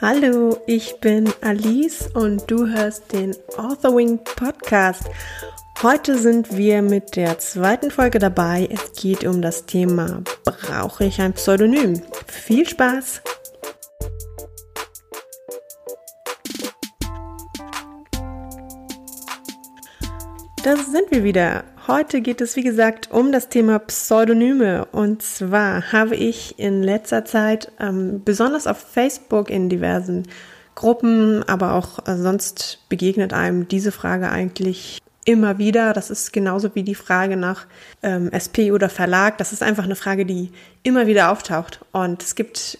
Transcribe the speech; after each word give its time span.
Hallo, 0.00 0.58
ich 0.66 1.00
bin 1.00 1.32
Alice 1.40 2.10
und 2.12 2.50
du 2.50 2.66
hörst 2.66 3.12
den 3.12 3.34
Authorwing 3.56 4.18
Podcast. 4.22 5.04
Heute 5.82 6.18
sind 6.18 6.56
wir 6.56 6.82
mit 6.82 7.16
der 7.16 7.38
zweiten 7.38 7.90
Folge 7.90 8.18
dabei. 8.18 8.68
Es 8.70 8.92
geht 8.92 9.24
um 9.24 9.40
das 9.40 9.64
Thema 9.64 10.22
Brauche 10.44 11.04
ich 11.04 11.20
ein 11.22 11.32
Pseudonym? 11.32 12.02
Viel 12.26 12.68
Spaß! 12.68 13.22
Da 20.64 20.78
sind 20.78 21.10
wir 21.10 21.24
wieder. 21.24 21.64
Heute 21.88 22.22
geht 22.22 22.40
es, 22.40 22.56
wie 22.56 22.62
gesagt, 22.62 23.10
um 23.10 23.32
das 23.32 23.50
Thema 23.50 23.78
Pseudonyme. 23.80 24.86
Und 24.92 25.20
zwar 25.20 25.92
habe 25.92 26.16
ich 26.16 26.58
in 26.58 26.82
letzter 26.82 27.26
Zeit 27.26 27.70
ähm, 27.78 28.22
besonders 28.24 28.66
auf 28.66 28.78
Facebook 28.78 29.50
in 29.50 29.68
diversen 29.68 30.22
Gruppen, 30.74 31.42
aber 31.46 31.74
auch 31.74 32.08
äh, 32.08 32.16
sonst 32.16 32.78
begegnet 32.88 33.34
einem 33.34 33.68
diese 33.68 33.92
Frage 33.92 34.30
eigentlich 34.30 35.02
immer 35.26 35.58
wieder. 35.58 35.92
Das 35.92 36.10
ist 36.10 36.32
genauso 36.32 36.74
wie 36.74 36.82
die 36.82 36.94
Frage 36.94 37.36
nach 37.36 37.66
ähm, 38.02 38.30
SP 38.32 38.72
oder 38.72 38.88
Verlag. 38.88 39.36
Das 39.36 39.52
ist 39.52 39.62
einfach 39.62 39.84
eine 39.84 39.96
Frage, 39.96 40.24
die 40.24 40.50
immer 40.82 41.06
wieder 41.06 41.30
auftaucht. 41.30 41.84
Und 41.92 42.22
es 42.22 42.36
gibt 42.36 42.78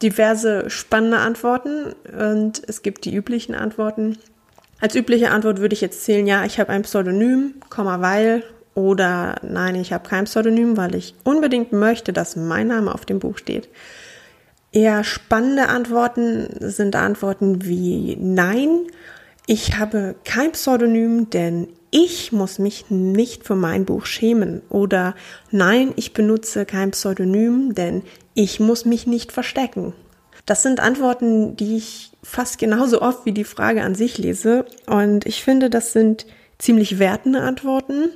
diverse 0.00 0.70
spannende 0.70 1.18
Antworten 1.18 1.94
und 2.18 2.62
es 2.66 2.80
gibt 2.80 3.04
die 3.04 3.14
üblichen 3.14 3.54
Antworten. 3.54 4.16
Als 4.80 4.94
übliche 4.94 5.30
Antwort 5.30 5.60
würde 5.60 5.74
ich 5.74 5.80
jetzt 5.80 6.04
zählen, 6.04 6.26
ja, 6.26 6.44
ich 6.44 6.60
habe 6.60 6.70
ein 6.70 6.82
Pseudonym, 6.82 7.54
weil 7.74 8.44
oder 8.74 9.36
nein, 9.42 9.74
ich 9.74 9.94
habe 9.94 10.06
kein 10.06 10.24
Pseudonym, 10.24 10.76
weil 10.76 10.94
ich 10.94 11.14
unbedingt 11.24 11.72
möchte, 11.72 12.12
dass 12.12 12.36
mein 12.36 12.68
Name 12.68 12.92
auf 12.92 13.06
dem 13.06 13.18
Buch 13.18 13.38
steht. 13.38 13.70
Eher 14.70 15.02
spannende 15.02 15.68
Antworten 15.68 16.48
sind 16.60 16.94
Antworten 16.94 17.64
wie 17.64 18.16
nein, 18.20 18.80
ich 19.46 19.78
habe 19.78 20.16
kein 20.24 20.52
Pseudonym, 20.52 21.30
denn 21.30 21.68
ich 21.90 22.32
muss 22.32 22.58
mich 22.58 22.90
nicht 22.90 23.44
für 23.44 23.54
mein 23.54 23.84
Buch 23.84 24.04
schämen. 24.04 24.60
Oder 24.68 25.14
nein, 25.50 25.92
ich 25.96 26.12
benutze 26.12 26.66
kein 26.66 26.90
Pseudonym, 26.90 27.74
denn 27.74 28.02
ich 28.34 28.60
muss 28.60 28.84
mich 28.84 29.06
nicht 29.06 29.32
verstecken. 29.32 29.94
Das 30.46 30.62
sind 30.62 30.80
Antworten, 30.80 31.56
die 31.56 31.76
ich 31.76 32.12
fast 32.22 32.58
genauso 32.58 33.02
oft 33.02 33.26
wie 33.26 33.32
die 33.32 33.44
Frage 33.44 33.82
an 33.82 33.94
sich 33.94 34.16
lese. 34.16 34.64
Und 34.86 35.26
ich 35.26 35.42
finde, 35.42 35.70
das 35.70 35.92
sind 35.92 36.26
ziemlich 36.58 36.98
wertende 36.98 37.40
Antworten. 37.40 38.10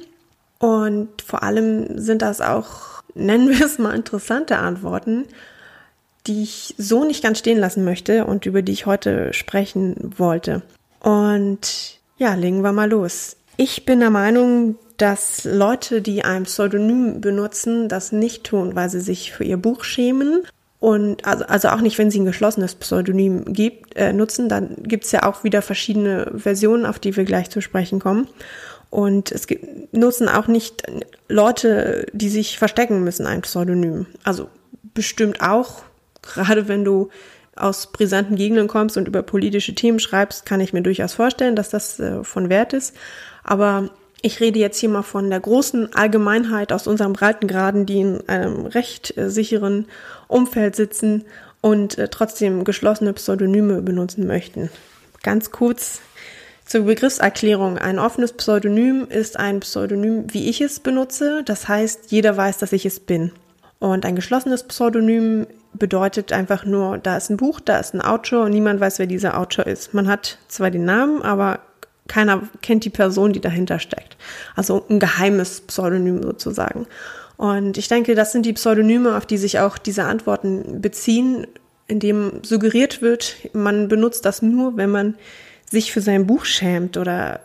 Und 0.59 1.23
vor 1.23 1.43
allem 1.43 1.99
sind 1.99 2.23
das 2.23 2.41
auch, 2.41 3.03
nennen 3.15 3.49
wir 3.49 3.65
es 3.65 3.79
mal, 3.79 3.95
interessante 3.95 4.59
Antworten, 4.59 5.27
die 6.27 6.43
ich 6.43 6.75
so 6.79 7.05
nicht 7.05 7.23
ganz 7.23 7.39
stehen 7.39 7.59
lassen 7.59 7.85
möchte 7.85 8.27
und 8.27 8.47
über 8.47 8.63
die 8.63 8.73
ich 8.73 8.87
heute 8.87 9.33
sprechen 9.33 9.97
wollte. 10.17 10.63
Und 11.01 11.99
ja, 12.19 12.35
legen 12.35 12.63
wir 12.63 12.73
mal 12.73 12.91
los. 12.91 13.37
Ich 13.57 13.87
bin 13.87 14.01
der 14.01 14.11
Meinung, 14.11 14.77
dass 14.99 15.45
Leute, 15.45 16.03
die 16.03 16.23
ein 16.23 16.45
Pseudonym 16.45 17.21
benutzen, 17.21 17.89
das 17.89 18.13
nicht 18.13 18.45
tun, 18.45 18.75
weil 18.75 18.91
sie 18.91 19.01
sich 19.01 19.33
für 19.33 19.45
ihr 19.45 19.57
Buch 19.57 19.83
schämen, 19.83 20.43
und 20.81 21.27
also, 21.27 21.45
also 21.45 21.69
auch 21.69 21.83
nicht, 21.83 21.99
wenn 21.99 22.11
sie 22.11 22.21
ein 22.21 22.25
geschlossenes 22.25 22.75
Pseudonym 22.75 23.53
gibt, 23.53 23.97
äh, 23.97 24.15
nutzen, 24.15 24.49
dann 24.49 24.77
gibt's 24.83 25.13
ja 25.13 25.25
auch 25.25 25.45
wieder 25.45 25.61
verschiedene 25.61 26.33
Versionen, 26.35 26.87
auf 26.87 26.99
die 26.99 27.15
wir 27.17 27.25
gleich 27.25 27.51
zu 27.51 27.61
sprechen 27.61 28.01
kommen. 28.01 28.29
Und 28.89 29.31
es 29.31 29.47
gibt, 29.47 29.93
nutzen 29.93 30.27
auch 30.29 30.49
nicht 30.49 30.83
Leute, 31.29 32.07
die 32.13 32.31
sich 32.31 32.59
verstecken 32.59 33.05
müssen, 33.05 33.27
ein 33.27 33.43
Pseudonym. 33.43 34.07
Also 34.25 34.49
bestimmt 34.95 35.43
auch, 35.43 35.83
gerade 36.23 36.67
wenn 36.67 36.83
du 36.85 37.11
aus 37.55 37.93
brisanten 37.93 38.37
Gegenden 38.37 38.67
kommst 38.67 38.97
und 38.97 39.07
über 39.07 39.23
politische 39.23 39.75
Themen 39.75 40.01
schreibst, 40.01 40.47
kann 40.47 40.61
ich 40.61 40.73
mir 40.73 40.83
durchaus 40.83 41.13
vorstellen, 41.13 41.57
dass 41.57 41.69
das 41.69 42.01
äh, 42.01 42.25
von 42.25 42.49
Wert 42.49 42.73
ist. 42.73 42.97
Aber 43.45 43.91
ich 44.23 44.41
rede 44.41 44.59
jetzt 44.59 44.79
hier 44.79 44.89
mal 44.89 45.03
von 45.03 45.31
der 45.31 45.41
großen 45.41 45.95
Allgemeinheit 45.95 46.73
aus 46.73 46.87
unserem 46.87 47.13
Breitengraden, 47.13 47.87
die 47.87 48.01
in 48.01 48.29
einem 48.29 48.67
recht 48.67 49.17
äh, 49.17 49.31
sicheren 49.31 49.87
Umfeld 50.29 50.77
sitzen 50.77 51.25
und 51.61 51.99
äh, 51.99 52.09
trotzdem 52.09 52.65
geschlossene 52.65 53.13
Pseudonyme 53.13 53.83
benutzen 53.83 54.27
möchten. 54.27 54.71
Ganz 55.23 55.51
kurz 55.51 56.01
zur 56.65 56.85
Begriffserklärung. 56.85 57.79
Ein 57.79 57.99
offenes 57.99 58.33
Pseudonym 58.33 59.07
ist 59.09 59.39
ein 59.39 59.61
Pseudonym, 59.61 60.33
wie 60.33 60.49
ich 60.49 60.61
es 60.61 60.81
benutze. 60.81 61.43
Das 61.45 61.69
heißt, 61.69 62.13
jeder 62.13 62.37
weiß, 62.37 62.59
dass 62.59 62.73
ich 62.73 62.87
es 62.87 63.01
bin. 63.01 63.33
Und 63.81 64.05
ein 64.05 64.15
geschlossenes 64.15 64.63
Pseudonym 64.65 65.47
bedeutet 65.73 66.33
einfach 66.33 66.65
nur, 66.65 66.99
da 66.99 67.17
ist 67.17 67.31
ein 67.31 67.37
Buch, 67.37 67.61
da 67.61 67.79
ist 67.79 67.95
ein 67.95 68.01
Autor 68.01 68.45
und 68.45 68.53
niemand 68.53 68.81
weiß, 68.81 68.99
wer 68.99 69.07
dieser 69.07 69.39
Autor 69.39 69.67
ist. 69.67 69.95
Man 69.95 70.09
hat 70.09 70.39
zwar 70.49 70.71
den 70.71 70.85
Namen, 70.85 71.23
aber 71.23 71.61
keiner 72.11 72.43
kennt 72.61 72.85
die 72.85 72.91
Person, 72.91 73.33
die 73.33 73.41
dahinter 73.41 73.79
steckt. 73.79 74.17
Also 74.57 74.85
ein 74.91 74.99
geheimes 74.99 75.61
Pseudonym 75.61 76.23
sozusagen. 76.23 76.87
Und 77.37 77.79
ich 77.79 77.89
denke, 77.89 78.15
das 78.15 78.33
sind 78.33 78.45
die 78.45 78.53
Pseudonyme, 78.53 79.17
auf 79.17 79.27
die 79.27 79.39
sich 79.39 79.61
auch 79.61 79.79
diese 79.79 80.05
Antworten 80.05 80.83
beziehen, 80.83 81.47
indem 81.87 82.43
suggeriert 82.43 83.01
wird, 83.01 83.37
man 83.53 83.89
benutzt 83.89 84.25
das 84.25 84.43
nur, 84.43 84.77
wenn 84.77 84.91
man 84.91 85.15
sich 85.71 85.93
für 85.93 86.01
sein 86.01 86.27
Buch 86.27 86.45
schämt 86.45 86.97
oder 86.97 87.41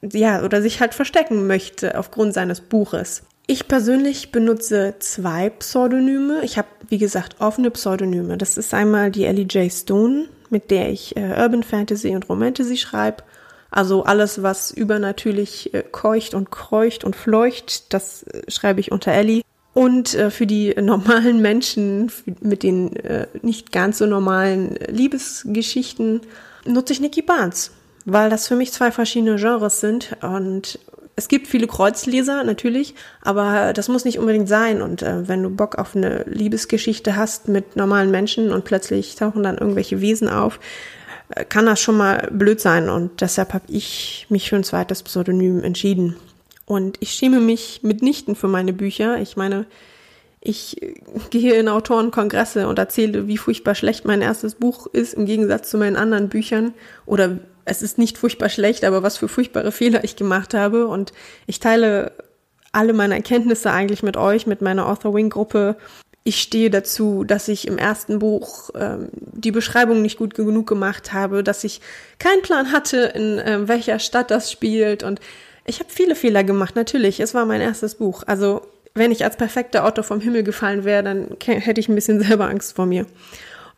ja, 0.00 0.42
oder 0.42 0.62
sich 0.62 0.80
halt 0.80 0.94
verstecken 0.94 1.46
möchte 1.46 1.96
aufgrund 1.98 2.34
seines 2.34 2.60
Buches. 2.60 3.22
Ich 3.46 3.68
persönlich 3.68 4.32
benutze 4.32 4.94
zwei 4.98 5.50
Pseudonyme. 5.50 6.40
Ich 6.42 6.58
habe, 6.58 6.68
wie 6.88 6.98
gesagt, 6.98 7.36
offene 7.40 7.70
Pseudonyme. 7.70 8.38
Das 8.38 8.56
ist 8.56 8.72
einmal 8.74 9.10
die 9.10 9.24
Ellie 9.24 9.44
J. 9.44 9.70
Stone, 9.70 10.24
mit 10.50 10.70
der 10.70 10.90
ich 10.90 11.16
äh, 11.16 11.40
Urban 11.40 11.62
Fantasy 11.62 12.14
und 12.14 12.28
Romantasy 12.28 12.76
schreibe. 12.76 13.22
Also 13.72 14.04
alles, 14.04 14.42
was 14.42 14.70
übernatürlich 14.70 15.72
äh, 15.72 15.82
keucht 15.82 16.34
und 16.34 16.50
kreucht 16.50 17.04
und 17.04 17.16
fleucht, 17.16 17.92
das 17.94 18.22
äh, 18.24 18.42
schreibe 18.48 18.80
ich 18.80 18.92
unter 18.92 19.12
Ellie. 19.12 19.42
Und 19.72 20.14
äh, 20.14 20.30
für 20.30 20.46
die 20.46 20.74
normalen 20.78 21.40
Menschen 21.40 22.12
mit 22.42 22.62
den 22.62 22.90
nicht 23.40 23.72
ganz 23.72 23.98
so 23.98 24.06
normalen 24.06 24.76
Liebesgeschichten 24.88 26.20
nutze 26.66 26.92
ich 26.92 27.00
Nikki 27.00 27.22
Barnes, 27.22 27.70
weil 28.04 28.28
das 28.28 28.46
für 28.46 28.56
mich 28.56 28.72
zwei 28.72 28.92
verschiedene 28.92 29.36
Genres 29.36 29.80
sind 29.80 30.18
und 30.20 30.78
es 31.16 31.28
gibt 31.28 31.46
viele 31.46 31.66
Kreuzleser 31.66 32.42
natürlich, 32.44 32.94
aber 33.20 33.72
das 33.72 33.88
muss 33.88 34.04
nicht 34.04 34.18
unbedingt 34.18 34.48
sein. 34.48 34.80
Und 34.80 35.02
äh, 35.02 35.28
wenn 35.28 35.42
du 35.42 35.50
Bock 35.50 35.76
auf 35.76 35.94
eine 35.94 36.24
Liebesgeschichte 36.24 37.16
hast 37.16 37.48
mit 37.48 37.76
normalen 37.76 38.10
Menschen 38.10 38.50
und 38.50 38.64
plötzlich 38.64 39.14
tauchen 39.14 39.42
dann 39.42 39.58
irgendwelche 39.58 40.00
Wesen 40.00 40.28
auf, 40.28 40.58
kann 41.48 41.66
das 41.66 41.80
schon 41.80 41.96
mal 41.96 42.28
blöd 42.32 42.60
sein 42.60 42.88
und 42.88 43.20
deshalb 43.20 43.54
habe 43.54 43.64
ich 43.68 44.26
mich 44.28 44.48
für 44.48 44.56
ein 44.56 44.64
zweites 44.64 45.02
Pseudonym 45.02 45.62
entschieden. 45.62 46.16
Und 46.66 46.96
ich 47.00 47.12
schäme 47.12 47.40
mich 47.40 47.80
mitnichten 47.82 48.34
für 48.34 48.48
meine 48.48 48.72
Bücher. 48.72 49.20
Ich 49.20 49.36
meine, 49.36 49.66
ich 50.40 50.76
gehe 51.30 51.54
in 51.54 51.68
Autorenkongresse 51.68 52.68
und 52.68 52.78
erzähle, 52.78 53.28
wie 53.28 53.36
furchtbar 53.36 53.74
schlecht 53.74 54.04
mein 54.04 54.22
erstes 54.22 54.54
Buch 54.54 54.86
ist 54.86 55.14
im 55.14 55.26
Gegensatz 55.26 55.70
zu 55.70 55.78
meinen 55.78 55.96
anderen 55.96 56.28
Büchern. 56.28 56.74
Oder 57.06 57.38
es 57.64 57.82
ist 57.82 57.98
nicht 57.98 58.18
furchtbar 58.18 58.48
schlecht, 58.48 58.84
aber 58.84 59.02
was 59.02 59.18
für 59.18 59.28
furchtbare 59.28 59.72
Fehler 59.72 60.04
ich 60.04 60.16
gemacht 60.16 60.54
habe. 60.54 60.86
Und 60.86 61.12
ich 61.46 61.60
teile 61.60 62.12
alle 62.72 62.92
meine 62.92 63.14
Erkenntnisse 63.14 63.70
eigentlich 63.70 64.02
mit 64.02 64.16
euch, 64.16 64.46
mit 64.46 64.62
meiner 64.62 64.88
Author 64.88 65.14
Wing 65.14 65.30
Gruppe 65.30 65.76
ich 66.24 66.40
stehe 66.40 66.70
dazu, 66.70 67.24
dass 67.24 67.48
ich 67.48 67.66
im 67.66 67.78
ersten 67.78 68.18
Buch 68.20 68.70
ähm, 68.74 69.08
die 69.12 69.50
Beschreibung 69.50 70.02
nicht 70.02 70.18
gut 70.18 70.34
genug 70.34 70.68
gemacht 70.68 71.12
habe, 71.12 71.42
dass 71.42 71.64
ich 71.64 71.80
keinen 72.18 72.42
Plan 72.42 72.70
hatte, 72.70 73.12
in 73.14 73.38
äh, 73.38 73.66
welcher 73.66 73.98
Stadt 73.98 74.30
das 74.30 74.52
spielt. 74.52 75.02
Und 75.02 75.20
ich 75.64 75.80
habe 75.80 75.90
viele 75.90 76.14
Fehler 76.14 76.44
gemacht, 76.44 76.76
natürlich. 76.76 77.18
Es 77.18 77.34
war 77.34 77.44
mein 77.44 77.60
erstes 77.60 77.96
Buch. 77.96 78.22
Also 78.26 78.62
wenn 78.94 79.10
ich 79.10 79.24
als 79.24 79.36
perfekter 79.36 79.84
Autor 79.84 80.04
vom 80.04 80.20
Himmel 80.20 80.44
gefallen 80.44 80.84
wäre, 80.84 81.02
dann 81.02 81.36
hätte 81.44 81.80
ich 81.80 81.88
ein 81.88 81.94
bisschen 81.96 82.20
selber 82.24 82.48
Angst 82.48 82.76
vor 82.76 82.86
mir. 82.86 83.06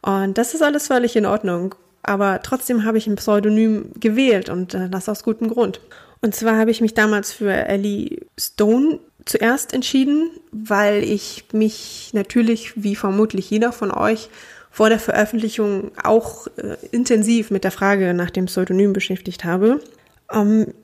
Und 0.03 0.37
das 0.37 0.53
ist 0.53 0.63
alles 0.63 0.89
völlig 0.89 1.17
in 1.17 1.27
Ordnung. 1.27 1.75
Aber 2.03 2.43
trotzdem 2.43 2.85
habe 2.85 2.99
ich 2.99 3.07
ein 3.07 3.17
Pseudonym 3.17 3.91
gewählt 3.99 4.51
und 4.51 4.75
äh, 4.75 4.91
das 4.91 5.09
aus 5.09 5.25
gutem 5.25 5.49
Grund. 5.49 5.81
Und 6.21 6.35
zwar 6.35 6.59
habe 6.59 6.71
ich 6.71 6.83
mich 6.83 6.93
damals 6.93 7.33
für 7.33 7.53
Ellie 7.53 8.27
Stone 8.39 8.99
zuerst 9.25 9.73
entschieden, 9.73 10.31
weil 10.53 11.03
ich 11.03 11.45
mich 11.53 12.11
natürlich, 12.13 12.73
wie 12.83 12.97
vermutlich 12.97 13.51
jeder 13.51 13.73
von 13.73 13.91
euch, 13.91 14.29
vor 14.71 14.89
der 14.89 14.99
Veröffentlichung 14.99 15.93
auch 16.03 16.49
äh, 16.57 16.77
intensiv 16.91 17.51
mit 17.51 17.63
der 17.63 17.71
Frage 17.71 18.13
nach 18.13 18.31
dem 18.31 18.47
Pseudonym 18.47 18.93
beschäftigt 18.93 19.45
habe. 19.45 19.81
Ähm, 20.33 20.75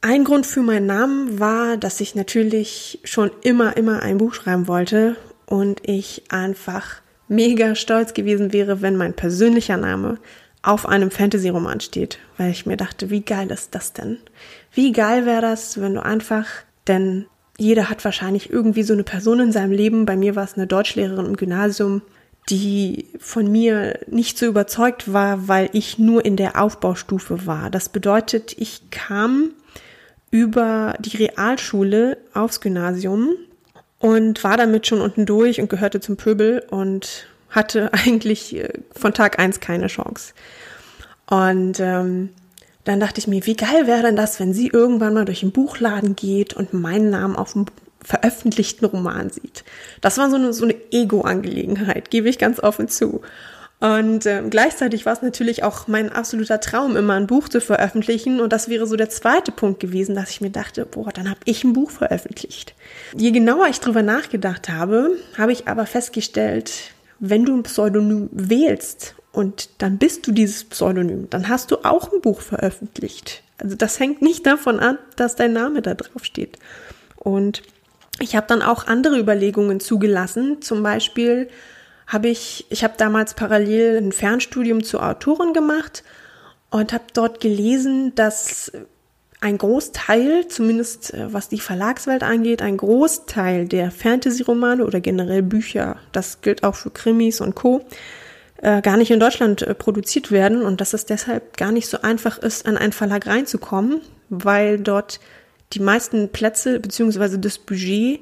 ein 0.00 0.24
Grund 0.24 0.46
für 0.46 0.62
meinen 0.62 0.86
Namen 0.86 1.38
war, 1.38 1.76
dass 1.76 2.00
ich 2.00 2.14
natürlich 2.14 3.00
schon 3.04 3.30
immer, 3.42 3.76
immer 3.76 4.02
ein 4.02 4.18
Buch 4.18 4.34
schreiben 4.34 4.68
wollte 4.68 5.16
und 5.46 5.80
ich 5.88 6.24
einfach 6.28 6.96
mega 7.28 7.74
stolz 7.74 8.14
gewesen 8.14 8.52
wäre, 8.52 8.82
wenn 8.82 8.96
mein 8.96 9.14
persönlicher 9.14 9.76
Name 9.76 10.18
auf 10.62 10.86
einem 10.86 11.10
Fantasy-Roman 11.10 11.80
steht, 11.80 12.18
weil 12.38 12.50
ich 12.50 12.66
mir 12.66 12.76
dachte, 12.76 13.10
wie 13.10 13.20
geil 13.20 13.50
ist 13.50 13.74
das 13.74 13.92
denn? 13.92 14.18
Wie 14.72 14.92
geil 14.92 15.24
wäre 15.24 15.42
das, 15.42 15.80
wenn 15.80 15.94
du 15.94 16.04
einfach, 16.04 16.46
denn 16.88 17.26
jeder 17.58 17.88
hat 17.88 18.04
wahrscheinlich 18.04 18.50
irgendwie 18.50 18.82
so 18.82 18.92
eine 18.92 19.04
Person 19.04 19.40
in 19.40 19.52
seinem 19.52 19.72
Leben. 19.72 20.06
Bei 20.06 20.16
mir 20.16 20.36
war 20.36 20.44
es 20.44 20.54
eine 20.54 20.66
Deutschlehrerin 20.66 21.26
im 21.26 21.36
Gymnasium, 21.36 22.02
die 22.50 23.06
von 23.18 23.50
mir 23.50 23.98
nicht 24.08 24.38
so 24.38 24.46
überzeugt 24.46 25.12
war, 25.12 25.48
weil 25.48 25.70
ich 25.72 25.98
nur 25.98 26.24
in 26.24 26.36
der 26.36 26.60
Aufbaustufe 26.60 27.46
war. 27.46 27.70
Das 27.70 27.88
bedeutet, 27.88 28.54
ich 28.58 28.90
kam 28.90 29.50
über 30.30 30.94
die 30.98 31.16
Realschule 31.16 32.18
aufs 32.34 32.60
Gymnasium 32.60 33.30
und 33.98 34.44
war 34.44 34.56
damit 34.56 34.86
schon 34.86 35.00
unten 35.00 35.26
durch 35.26 35.60
und 35.60 35.70
gehörte 35.70 36.00
zum 36.00 36.16
Pöbel 36.16 36.62
und 36.70 37.26
hatte 37.50 37.92
eigentlich 37.92 38.54
äh, 38.56 38.68
von 38.92 39.14
Tag 39.14 39.38
eins 39.38 39.60
keine 39.60 39.86
Chance. 39.86 40.34
Und 41.28 41.80
ähm, 41.80 42.28
dann 42.86 43.00
dachte 43.00 43.18
ich 43.18 43.26
mir, 43.26 43.44
wie 43.46 43.56
geil 43.56 43.86
wäre 43.86 44.02
denn 44.02 44.16
das, 44.16 44.38
wenn 44.38 44.54
sie 44.54 44.68
irgendwann 44.68 45.12
mal 45.12 45.24
durch 45.24 45.40
den 45.40 45.50
Buchladen 45.50 46.14
geht 46.14 46.54
und 46.54 46.72
meinen 46.72 47.10
Namen 47.10 47.34
auf 47.34 47.52
dem 47.52 47.66
veröffentlichten 48.02 48.86
Roman 48.86 49.28
sieht. 49.28 49.64
Das 50.00 50.18
war 50.18 50.30
so 50.30 50.36
eine, 50.36 50.52
so 50.52 50.64
eine 50.64 50.76
Ego-Angelegenheit, 50.92 52.10
gebe 52.10 52.28
ich 52.28 52.38
ganz 52.38 52.60
offen 52.60 52.86
zu. 52.86 53.22
Und 53.80 54.24
äh, 54.24 54.42
gleichzeitig 54.48 55.04
war 55.04 55.14
es 55.14 55.20
natürlich 55.20 55.64
auch 55.64 55.88
mein 55.88 56.12
absoluter 56.12 56.60
Traum, 56.60 56.96
immer 56.96 57.14
ein 57.14 57.26
Buch 57.26 57.48
zu 57.48 57.60
veröffentlichen. 57.60 58.40
Und 58.40 58.52
das 58.52 58.68
wäre 58.68 58.86
so 58.86 58.94
der 58.94 59.10
zweite 59.10 59.50
Punkt 59.50 59.80
gewesen, 59.80 60.14
dass 60.14 60.30
ich 60.30 60.40
mir 60.40 60.50
dachte, 60.50 60.86
boah, 60.86 61.10
dann 61.12 61.28
habe 61.28 61.40
ich 61.44 61.64
ein 61.64 61.72
Buch 61.72 61.90
veröffentlicht. 61.90 62.74
Je 63.16 63.32
genauer 63.32 63.66
ich 63.66 63.80
drüber 63.80 64.02
nachgedacht 64.02 64.68
habe, 64.68 65.10
habe 65.36 65.50
ich 65.50 65.66
aber 65.66 65.86
festgestellt, 65.86 66.92
wenn 67.18 67.44
du 67.44 67.56
ein 67.56 67.64
Pseudonym 67.64 68.28
wählst 68.30 69.16
und 69.36 69.68
dann 69.82 69.98
bist 69.98 70.26
du 70.26 70.32
dieses 70.32 70.64
Pseudonym, 70.64 71.28
dann 71.28 71.50
hast 71.50 71.70
du 71.70 71.84
auch 71.84 72.10
ein 72.10 72.22
Buch 72.22 72.40
veröffentlicht. 72.40 73.42
Also 73.58 73.76
das 73.76 74.00
hängt 74.00 74.22
nicht 74.22 74.46
davon 74.46 74.80
ab, 74.80 74.96
dass 75.16 75.36
dein 75.36 75.52
Name 75.52 75.82
da 75.82 75.92
drauf 75.92 76.24
steht. 76.24 76.58
Und 77.16 77.62
ich 78.18 78.34
habe 78.34 78.46
dann 78.48 78.62
auch 78.62 78.86
andere 78.86 79.18
Überlegungen 79.18 79.78
zugelassen. 79.78 80.62
Zum 80.62 80.82
Beispiel 80.82 81.50
habe 82.06 82.28
ich, 82.28 82.64
ich 82.70 82.82
habe 82.82 82.94
damals 82.96 83.34
parallel 83.34 83.98
ein 83.98 84.12
Fernstudium 84.12 84.82
zur 84.82 85.06
Autorin 85.06 85.52
gemacht 85.52 86.02
und 86.70 86.94
habe 86.94 87.04
dort 87.12 87.40
gelesen, 87.40 88.14
dass 88.14 88.72
ein 89.42 89.58
Großteil, 89.58 90.48
zumindest 90.48 91.12
äh, 91.12 91.30
was 91.30 91.50
die 91.50 91.60
Verlagswelt 91.60 92.22
angeht, 92.22 92.62
ein 92.62 92.78
Großteil 92.78 93.68
der 93.68 93.90
Fantasy-Romane 93.90 94.86
oder 94.86 95.00
generell 95.00 95.42
Bücher, 95.42 95.96
das 96.12 96.40
gilt 96.40 96.64
auch 96.64 96.74
für 96.74 96.90
Krimis 96.90 97.42
und 97.42 97.54
Co., 97.54 97.84
äh, 98.62 98.80
gar 98.82 98.96
nicht 98.96 99.10
in 99.10 99.20
Deutschland 99.20 99.62
äh, 99.62 99.74
produziert 99.74 100.30
werden 100.30 100.62
und 100.62 100.80
dass 100.80 100.94
es 100.94 101.06
deshalb 101.06 101.56
gar 101.56 101.72
nicht 101.72 101.88
so 101.88 102.00
einfach 102.02 102.38
ist, 102.38 102.66
an 102.66 102.76
einen 102.76 102.92
Verlag 102.92 103.26
reinzukommen, 103.26 104.00
weil 104.28 104.78
dort 104.78 105.20
die 105.72 105.80
meisten 105.80 106.30
Plätze 106.30 106.80
beziehungsweise 106.80 107.38
das 107.38 107.58
Budget 107.58 108.20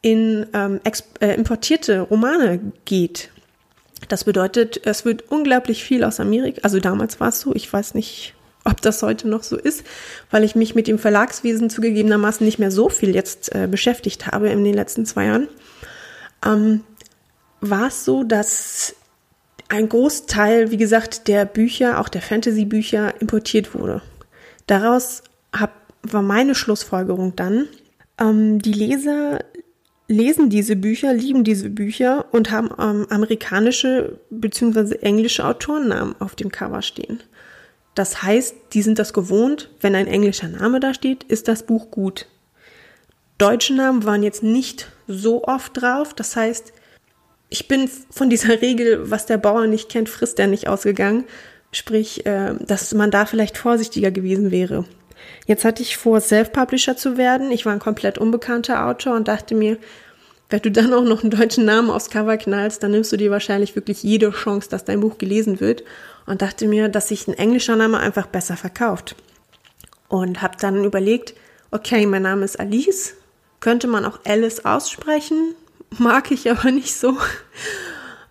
in 0.00 0.46
ähm, 0.52 0.80
äh, 1.20 1.34
importierte 1.34 2.00
Romane 2.00 2.60
geht. 2.84 3.30
Das 4.08 4.24
bedeutet, 4.24 4.86
es 4.86 5.04
wird 5.04 5.30
unglaublich 5.30 5.82
viel 5.82 6.04
aus 6.04 6.20
Amerika, 6.20 6.60
also 6.62 6.78
damals 6.78 7.20
war 7.20 7.28
es 7.28 7.40
so, 7.40 7.54
ich 7.54 7.72
weiß 7.72 7.94
nicht, 7.94 8.34
ob 8.64 8.80
das 8.80 9.02
heute 9.02 9.28
noch 9.28 9.42
so 9.42 9.56
ist, 9.56 9.84
weil 10.30 10.44
ich 10.44 10.54
mich 10.54 10.74
mit 10.74 10.86
dem 10.86 10.98
Verlagswesen 10.98 11.70
zugegebenermaßen 11.70 12.44
nicht 12.44 12.58
mehr 12.58 12.70
so 12.70 12.88
viel 12.88 13.14
jetzt 13.14 13.54
äh, 13.54 13.66
beschäftigt 13.70 14.26
habe 14.26 14.48
in 14.48 14.64
den 14.64 14.74
letzten 14.74 15.06
zwei 15.06 15.26
Jahren, 15.26 15.48
ähm, 16.44 16.82
war 17.60 17.88
es 17.88 18.04
so, 18.04 18.24
dass 18.24 18.96
ein 19.68 19.88
Großteil, 19.88 20.70
wie 20.70 20.76
gesagt, 20.76 21.28
der 21.28 21.44
Bücher, 21.44 22.00
auch 22.00 22.08
der 22.08 22.22
Fantasy-Bücher 22.22 23.20
importiert 23.20 23.74
wurde. 23.74 24.02
Daraus 24.66 25.22
hab, 25.52 25.72
war 26.02 26.22
meine 26.22 26.54
Schlussfolgerung 26.54 27.34
dann, 27.36 27.66
ähm, 28.18 28.60
die 28.60 28.72
Leser 28.72 29.40
lesen 30.06 30.50
diese 30.50 30.76
Bücher, 30.76 31.12
lieben 31.12 31.44
diese 31.44 31.70
Bücher 31.70 32.26
und 32.32 32.50
haben 32.50 32.70
ähm, 32.78 33.06
amerikanische 33.10 34.18
bzw. 34.30 34.96
englische 34.96 35.44
Autorennamen 35.44 36.14
auf 36.20 36.34
dem 36.34 36.52
Cover 36.52 36.82
stehen. 36.82 37.22
Das 37.94 38.22
heißt, 38.22 38.54
die 38.72 38.82
sind 38.82 38.98
das 38.98 39.12
gewohnt, 39.12 39.70
wenn 39.80 39.94
ein 39.94 40.06
englischer 40.06 40.48
Name 40.48 40.80
da 40.80 40.94
steht, 40.94 41.24
ist 41.24 41.48
das 41.48 41.64
Buch 41.64 41.90
gut. 41.90 42.26
Deutsche 43.38 43.74
Namen 43.74 44.04
waren 44.04 44.22
jetzt 44.22 44.42
nicht 44.42 44.90
so 45.06 45.44
oft 45.44 45.80
drauf, 45.80 46.12
das 46.14 46.36
heißt, 46.36 46.72
ich 47.54 47.68
bin 47.68 47.88
von 48.10 48.30
dieser 48.30 48.60
Regel, 48.62 49.12
was 49.12 49.26
der 49.26 49.38
Bauer 49.38 49.68
nicht 49.68 49.88
kennt, 49.88 50.08
frisst 50.08 50.40
er 50.40 50.48
nicht 50.48 50.66
ausgegangen. 50.66 51.22
Sprich, 51.70 52.26
äh, 52.26 52.54
dass 52.58 52.92
man 52.94 53.12
da 53.12 53.26
vielleicht 53.26 53.58
vorsichtiger 53.58 54.10
gewesen 54.10 54.50
wäre. 54.50 54.86
Jetzt 55.46 55.64
hatte 55.64 55.80
ich 55.80 55.96
vor, 55.96 56.20
Self-Publisher 56.20 56.96
zu 56.96 57.16
werden. 57.16 57.52
Ich 57.52 57.64
war 57.64 57.72
ein 57.72 57.78
komplett 57.78 58.18
unbekannter 58.18 58.86
Autor 58.86 59.14
und 59.14 59.28
dachte 59.28 59.54
mir, 59.54 59.78
wenn 60.50 60.62
du 60.62 60.72
dann 60.72 60.92
auch 60.92 61.04
noch 61.04 61.22
einen 61.22 61.30
deutschen 61.30 61.64
Namen 61.64 61.90
aufs 61.90 62.10
Cover 62.10 62.36
knallst, 62.36 62.82
dann 62.82 62.90
nimmst 62.90 63.12
du 63.12 63.16
dir 63.16 63.30
wahrscheinlich 63.30 63.76
wirklich 63.76 64.02
jede 64.02 64.32
Chance, 64.32 64.68
dass 64.68 64.84
dein 64.84 64.98
Buch 64.98 65.16
gelesen 65.18 65.60
wird. 65.60 65.84
Und 66.26 66.42
dachte 66.42 66.66
mir, 66.66 66.88
dass 66.88 67.06
sich 67.06 67.28
ein 67.28 67.34
englischer 67.34 67.76
Name 67.76 68.00
einfach 68.00 68.26
besser 68.26 68.56
verkauft. 68.56 69.14
Und 70.08 70.42
habe 70.42 70.56
dann 70.58 70.84
überlegt, 70.84 71.34
okay, 71.70 72.04
mein 72.06 72.22
Name 72.22 72.44
ist 72.44 72.58
Alice. 72.58 73.14
Könnte 73.60 73.86
man 73.86 74.04
auch 74.04 74.18
Alice 74.24 74.64
aussprechen? 74.64 75.54
Mag 75.98 76.30
ich 76.30 76.50
aber 76.50 76.70
nicht 76.70 76.94
so. 76.94 77.16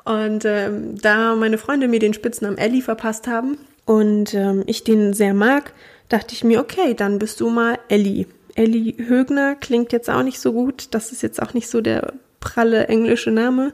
Und 0.06 0.44
ähm, 0.46 0.96
da 1.02 1.36
meine 1.36 1.58
Freunde 1.58 1.88
mir 1.88 2.00
den 2.00 2.14
Spitznamen 2.14 2.58
Ellie 2.58 2.82
verpasst 2.82 3.28
haben 3.28 3.58
und 3.86 4.34
ähm, 4.34 4.64
ich 4.68 4.84
den 4.84 5.14
sehr 5.14 5.34
mag, 5.34 5.74
dachte 6.10 6.34
ich 6.34 6.44
mir, 6.44 6.60
okay, 6.60 6.94
dann 6.94 7.20
bist 7.20 7.40
du 7.40 7.50
mal 7.50 7.80
Ellie. 7.88 8.28
Ellie 8.56 8.96
Högner 8.98 9.56
klingt 9.56 9.92
jetzt 9.92 10.10
auch 10.10 10.24
nicht 10.24 10.40
so 10.40 10.54
gut. 10.54 10.90
Das 10.92 11.12
ist 11.12 11.24
jetzt 11.24 11.42
auch 11.42 11.54
nicht 11.54 11.70
so 11.70 11.82
der 11.82 12.14
pralle 12.40 12.88
englische 12.88 13.32
Name. 13.32 13.74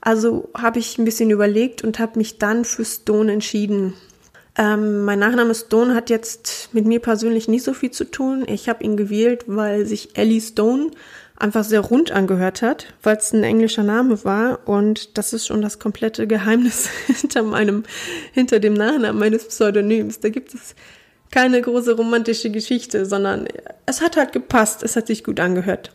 Also 0.00 0.50
habe 0.56 0.78
ich 0.78 0.98
ein 0.98 1.04
bisschen 1.04 1.30
überlegt 1.30 1.82
und 1.82 1.98
habe 1.98 2.18
mich 2.18 2.38
dann 2.38 2.64
für 2.64 2.84
Stone 2.84 3.32
entschieden. 3.32 3.94
Ähm, 4.56 5.04
mein 5.04 5.18
Nachname 5.18 5.54
Stone 5.54 5.94
hat 5.94 6.10
jetzt 6.10 6.68
mit 6.72 6.86
mir 6.86 7.00
persönlich 7.00 7.48
nicht 7.48 7.64
so 7.64 7.72
viel 7.72 7.90
zu 7.90 8.04
tun. 8.04 8.44
Ich 8.46 8.68
habe 8.68 8.84
ihn 8.84 8.96
gewählt, 8.96 9.44
weil 9.46 9.86
sich 9.86 10.16
Ellie 10.18 10.40
Stone 10.40 10.90
einfach 11.42 11.64
sehr 11.64 11.80
rund 11.80 12.12
angehört 12.12 12.62
hat, 12.62 12.94
weil 13.02 13.16
es 13.16 13.32
ein 13.32 13.42
englischer 13.42 13.82
Name 13.82 14.24
war 14.24 14.60
und 14.66 15.18
das 15.18 15.32
ist 15.32 15.46
schon 15.46 15.60
das 15.60 15.80
komplette 15.80 16.26
Geheimnis 16.26 16.88
hinter 17.06 17.42
meinem, 17.42 17.82
hinter 18.32 18.60
dem 18.60 18.74
Nachnamen 18.74 19.18
meines 19.18 19.48
Pseudonyms. 19.48 20.20
Da 20.20 20.28
gibt 20.28 20.54
es 20.54 20.74
keine 21.32 21.60
große 21.60 21.96
romantische 21.96 22.50
Geschichte, 22.50 23.06
sondern 23.06 23.48
es 23.86 24.00
hat 24.02 24.16
halt 24.16 24.32
gepasst, 24.32 24.82
es 24.84 24.94
hat 24.94 25.08
sich 25.08 25.24
gut 25.24 25.40
angehört. 25.40 25.92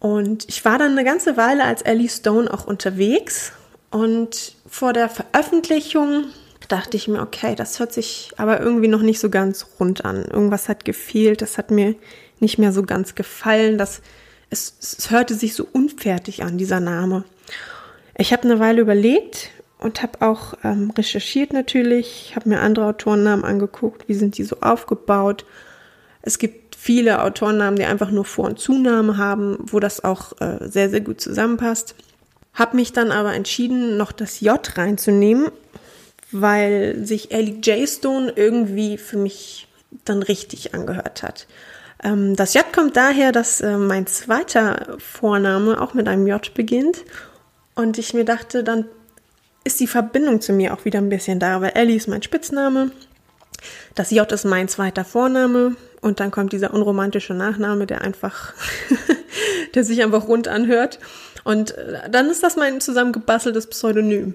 Und 0.00 0.48
ich 0.48 0.64
war 0.64 0.78
dann 0.78 0.92
eine 0.92 1.04
ganze 1.04 1.36
Weile 1.36 1.64
als 1.64 1.82
Ellie 1.82 2.08
Stone 2.08 2.52
auch 2.52 2.66
unterwegs 2.66 3.52
und 3.90 4.56
vor 4.68 4.92
der 4.92 5.08
Veröffentlichung 5.08 6.24
dachte 6.68 6.96
ich 6.96 7.08
mir, 7.08 7.22
okay, 7.22 7.54
das 7.54 7.78
hört 7.78 7.92
sich 7.92 8.32
aber 8.36 8.60
irgendwie 8.60 8.88
noch 8.88 9.02
nicht 9.02 9.20
so 9.20 9.30
ganz 9.30 9.66
rund 9.78 10.04
an. 10.04 10.24
Irgendwas 10.24 10.68
hat 10.68 10.84
gefehlt, 10.84 11.40
das 11.40 11.56
hat 11.56 11.70
mir 11.70 11.94
nicht 12.40 12.58
mehr 12.58 12.72
so 12.72 12.82
ganz 12.82 13.14
gefallen, 13.14 13.78
das 13.78 14.02
es, 14.50 14.74
es 14.80 15.10
hörte 15.10 15.34
sich 15.34 15.54
so 15.54 15.66
unfertig 15.70 16.42
an, 16.42 16.58
dieser 16.58 16.80
Name. 16.80 17.24
Ich 18.16 18.32
habe 18.32 18.44
eine 18.44 18.58
Weile 18.58 18.80
überlegt 18.80 19.50
und 19.78 20.02
habe 20.02 20.22
auch 20.26 20.54
ähm, 20.64 20.90
recherchiert 20.96 21.52
natürlich, 21.52 22.32
habe 22.34 22.48
mir 22.48 22.60
andere 22.60 22.86
Autorennamen 22.86 23.44
angeguckt, 23.44 24.08
wie 24.08 24.14
sind 24.14 24.38
die 24.38 24.44
so 24.44 24.56
aufgebaut. 24.60 25.44
Es 26.22 26.38
gibt 26.38 26.74
viele 26.74 27.22
Autorennamen, 27.22 27.76
die 27.76 27.84
einfach 27.84 28.10
nur 28.10 28.24
Vor- 28.24 28.46
und 28.46 28.58
Zunahme 28.58 29.16
haben, 29.16 29.58
wo 29.60 29.80
das 29.80 30.02
auch 30.02 30.40
äh, 30.40 30.68
sehr, 30.68 30.90
sehr 30.90 31.00
gut 31.00 31.20
zusammenpasst. 31.20 31.94
Habe 32.54 32.76
mich 32.76 32.92
dann 32.92 33.12
aber 33.12 33.34
entschieden, 33.34 33.96
noch 33.96 34.10
das 34.10 34.40
J 34.40 34.60
reinzunehmen, 34.76 35.50
weil 36.32 37.04
sich 37.04 37.30
Ellie 37.30 37.60
J. 37.60 37.88
Stone 37.88 38.32
irgendwie 38.34 38.98
für 38.98 39.16
mich 39.16 39.68
dann 40.04 40.22
richtig 40.22 40.74
angehört 40.74 41.22
hat. 41.22 41.46
Ähm, 42.02 42.36
das 42.36 42.54
J 42.54 42.72
kommt 42.72 42.96
daher, 42.96 43.32
dass 43.32 43.60
äh, 43.60 43.76
mein 43.76 44.06
zweiter 44.06 44.96
Vorname 44.98 45.80
auch 45.80 45.94
mit 45.94 46.08
einem 46.08 46.26
J 46.26 46.52
beginnt. 46.54 47.04
Und 47.74 47.98
ich 47.98 48.14
mir 48.14 48.24
dachte, 48.24 48.64
dann 48.64 48.86
ist 49.64 49.80
die 49.80 49.86
Verbindung 49.86 50.40
zu 50.40 50.52
mir 50.52 50.74
auch 50.74 50.84
wieder 50.84 50.98
ein 50.98 51.08
bisschen 51.08 51.40
da, 51.40 51.60
weil 51.60 51.72
Ellie 51.74 51.96
ist 51.96 52.08
mein 52.08 52.22
Spitzname. 52.22 52.90
Das 53.94 54.10
J 54.10 54.30
ist 54.30 54.44
mein 54.44 54.68
zweiter 54.68 55.04
Vorname. 55.04 55.76
Und 56.00 56.20
dann 56.20 56.30
kommt 56.30 56.52
dieser 56.52 56.72
unromantische 56.72 57.34
Nachname, 57.34 57.86
der 57.86 58.02
einfach, 58.02 58.54
der 59.74 59.82
sich 59.82 60.02
einfach 60.02 60.28
rund 60.28 60.46
anhört. 60.46 61.00
Und 61.42 61.76
äh, 61.76 62.08
dann 62.10 62.30
ist 62.30 62.42
das 62.42 62.56
mein 62.56 62.80
zusammengebasteltes 62.80 63.66
Pseudonym. 63.66 64.34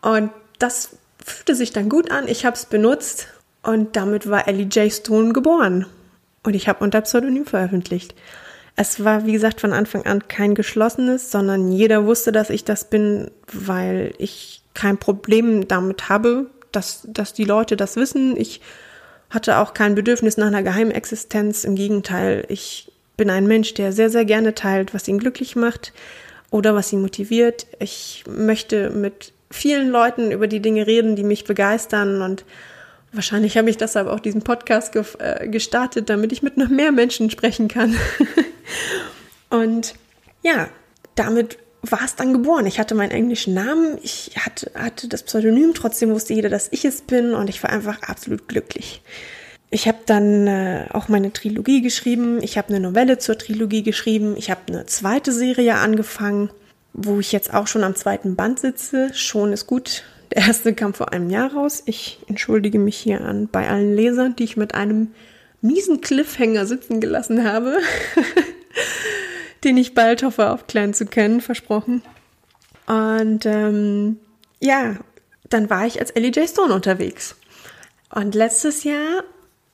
Und 0.00 0.30
das 0.58 0.90
fühlte 1.22 1.54
sich 1.54 1.72
dann 1.72 1.88
gut 1.88 2.10
an. 2.10 2.28
Ich 2.28 2.46
habe 2.46 2.56
es 2.56 2.66
benutzt 2.66 3.28
und 3.62 3.96
damit 3.96 4.28
war 4.28 4.46
Ellie 4.48 4.66
J. 4.66 4.92
Stone 4.92 5.32
geboren. 5.32 5.86
Und 6.44 6.54
ich 6.54 6.68
habe 6.68 6.84
unter 6.84 7.00
Pseudonym 7.00 7.46
veröffentlicht. 7.46 8.14
Es 8.76 9.04
war, 9.04 9.26
wie 9.26 9.32
gesagt, 9.32 9.60
von 9.60 9.72
Anfang 9.72 10.04
an 10.04 10.28
kein 10.28 10.54
geschlossenes, 10.54 11.30
sondern 11.30 11.72
jeder 11.72 12.06
wusste, 12.06 12.32
dass 12.32 12.50
ich 12.50 12.64
das 12.64 12.90
bin, 12.90 13.30
weil 13.52 14.12
ich 14.18 14.62
kein 14.74 14.98
Problem 14.98 15.66
damit 15.66 16.08
habe, 16.08 16.46
dass, 16.72 17.06
dass 17.08 17.32
die 17.32 17.44
Leute 17.44 17.76
das 17.76 17.96
wissen. 17.96 18.36
Ich 18.36 18.60
hatte 19.30 19.58
auch 19.58 19.74
kein 19.74 19.94
Bedürfnis 19.94 20.36
nach 20.36 20.48
einer 20.48 20.62
Geheimexistenz. 20.62 21.64
Im 21.64 21.76
Gegenteil, 21.76 22.44
ich 22.48 22.92
bin 23.16 23.30
ein 23.30 23.46
Mensch, 23.46 23.74
der 23.74 23.92
sehr, 23.92 24.10
sehr 24.10 24.24
gerne 24.24 24.54
teilt, 24.54 24.92
was 24.92 25.08
ihn 25.08 25.18
glücklich 25.18 25.56
macht 25.56 25.92
oder 26.50 26.74
was 26.74 26.92
ihn 26.92 27.00
motiviert. 27.00 27.66
Ich 27.78 28.24
möchte 28.28 28.90
mit 28.90 29.32
vielen 29.50 29.90
Leuten 29.90 30.32
über 30.32 30.48
die 30.48 30.60
Dinge 30.60 30.86
reden, 30.86 31.14
die 31.14 31.24
mich 31.24 31.44
begeistern 31.44 32.22
und 32.22 32.44
wahrscheinlich 33.14 33.56
habe 33.56 33.70
ich 33.70 33.76
deshalb 33.76 34.08
auch 34.08 34.20
diesen 34.20 34.42
Podcast 34.42 34.92
ge 34.92 35.04
äh, 35.18 35.48
gestartet, 35.48 36.10
damit 36.10 36.32
ich 36.32 36.42
mit 36.42 36.56
noch 36.56 36.68
mehr 36.68 36.92
Menschen 36.92 37.30
sprechen 37.30 37.68
kann. 37.68 37.96
und 39.50 39.94
ja, 40.42 40.68
damit 41.14 41.58
war 41.82 42.04
es 42.04 42.16
dann 42.16 42.32
geboren. 42.32 42.66
Ich 42.66 42.78
hatte 42.78 42.94
meinen 42.94 43.10
englischen 43.10 43.54
Namen, 43.54 43.98
ich 44.02 44.32
hatte, 44.38 44.70
hatte 44.74 45.08
das 45.08 45.22
Pseudonym, 45.22 45.74
trotzdem 45.74 46.10
wusste 46.10 46.34
jeder, 46.34 46.48
dass 46.48 46.68
ich 46.70 46.84
es 46.84 47.02
bin 47.02 47.34
und 47.34 47.48
ich 47.48 47.62
war 47.62 47.70
einfach 47.70 48.02
absolut 48.02 48.48
glücklich. 48.48 49.02
Ich 49.70 49.88
habe 49.88 49.98
dann 50.06 50.46
äh, 50.46 50.86
auch 50.92 51.08
meine 51.08 51.32
Trilogie 51.32 51.82
geschrieben, 51.82 52.42
ich 52.42 52.56
habe 52.56 52.68
eine 52.68 52.80
Novelle 52.80 53.18
zur 53.18 53.36
Trilogie 53.36 53.82
geschrieben, 53.82 54.36
ich 54.36 54.50
habe 54.50 54.60
eine 54.68 54.86
zweite 54.86 55.32
Serie 55.32 55.74
angefangen, 55.76 56.50
wo 56.92 57.18
ich 57.18 57.32
jetzt 57.32 57.52
auch 57.52 57.66
schon 57.66 57.82
am 57.82 57.96
zweiten 57.96 58.36
Band 58.36 58.60
sitze. 58.60 59.12
Schon 59.12 59.52
ist 59.52 59.66
gut. 59.66 60.04
Der 60.34 60.48
erste 60.48 60.74
kam 60.74 60.94
vor 60.94 61.12
einem 61.12 61.30
Jahr 61.30 61.52
raus. 61.52 61.82
Ich 61.86 62.18
entschuldige 62.26 62.78
mich 62.78 62.96
hier 62.96 63.20
an 63.20 63.48
bei 63.50 63.68
allen 63.68 63.94
Lesern, 63.94 64.34
die 64.34 64.44
ich 64.44 64.56
mit 64.56 64.74
einem 64.74 65.12
miesen 65.60 66.00
Cliffhanger 66.00 66.66
sitzen 66.66 67.00
gelassen 67.00 67.44
habe. 67.44 67.78
den 69.64 69.76
ich 69.76 69.94
bald 69.94 70.22
hoffe 70.22 70.50
aufklären 70.50 70.92
zu 70.92 71.06
können, 71.06 71.40
versprochen. 71.40 72.02
Und 72.86 73.46
ähm, 73.46 74.18
ja, 74.60 74.96
dann 75.48 75.70
war 75.70 75.86
ich 75.86 76.00
als 76.00 76.10
Ellie 76.10 76.32
J. 76.32 76.48
Stone 76.48 76.74
unterwegs. 76.74 77.36
Und 78.10 78.34
letztes 78.34 78.84
Jahr 78.84 79.24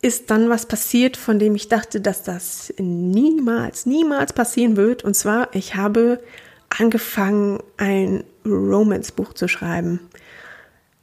ist 0.03 0.31
dann 0.31 0.49
was 0.49 0.67
passiert, 0.67 1.17
von 1.17 1.39
dem 1.39 1.55
ich 1.55 1.69
dachte, 1.69 2.01
dass 2.01 2.23
das 2.23 2.73
niemals, 2.79 3.87
niemals 3.87 4.33
passieren 4.33 4.77
wird. 4.77 5.05
Und 5.05 5.15
zwar, 5.15 5.55
ich 5.55 5.75
habe 5.75 6.21
angefangen, 6.69 7.61
ein 7.77 8.25
Romance-Buch 8.47 9.35
zu 9.35 9.49
schreiben 9.49 10.01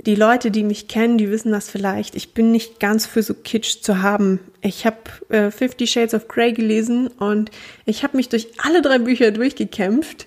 die 0.07 0.15
Leute, 0.15 0.51
die 0.51 0.63
mich 0.63 0.87
kennen, 0.87 1.17
die 1.17 1.29
wissen 1.29 1.51
das 1.51 1.69
vielleicht. 1.69 2.15
Ich 2.15 2.33
bin 2.33 2.53
nicht 2.53 2.79
ganz 2.79 3.05
für 3.05 3.21
so 3.21 3.33
Kitsch 3.33 3.81
zu 3.81 4.01
haben. 4.01 4.39
Ich 4.61 4.85
habe 4.85 4.97
äh, 5.27 5.51
Fifty 5.51 5.85
Shades 5.85 6.13
of 6.13 6.29
Grey 6.29 6.53
gelesen 6.53 7.07
und 7.07 7.51
ich 7.85 8.03
habe 8.03 8.15
mich 8.15 8.29
durch 8.29 8.47
alle 8.63 8.81
drei 8.81 8.99
Bücher 8.99 9.31
durchgekämpft, 9.31 10.25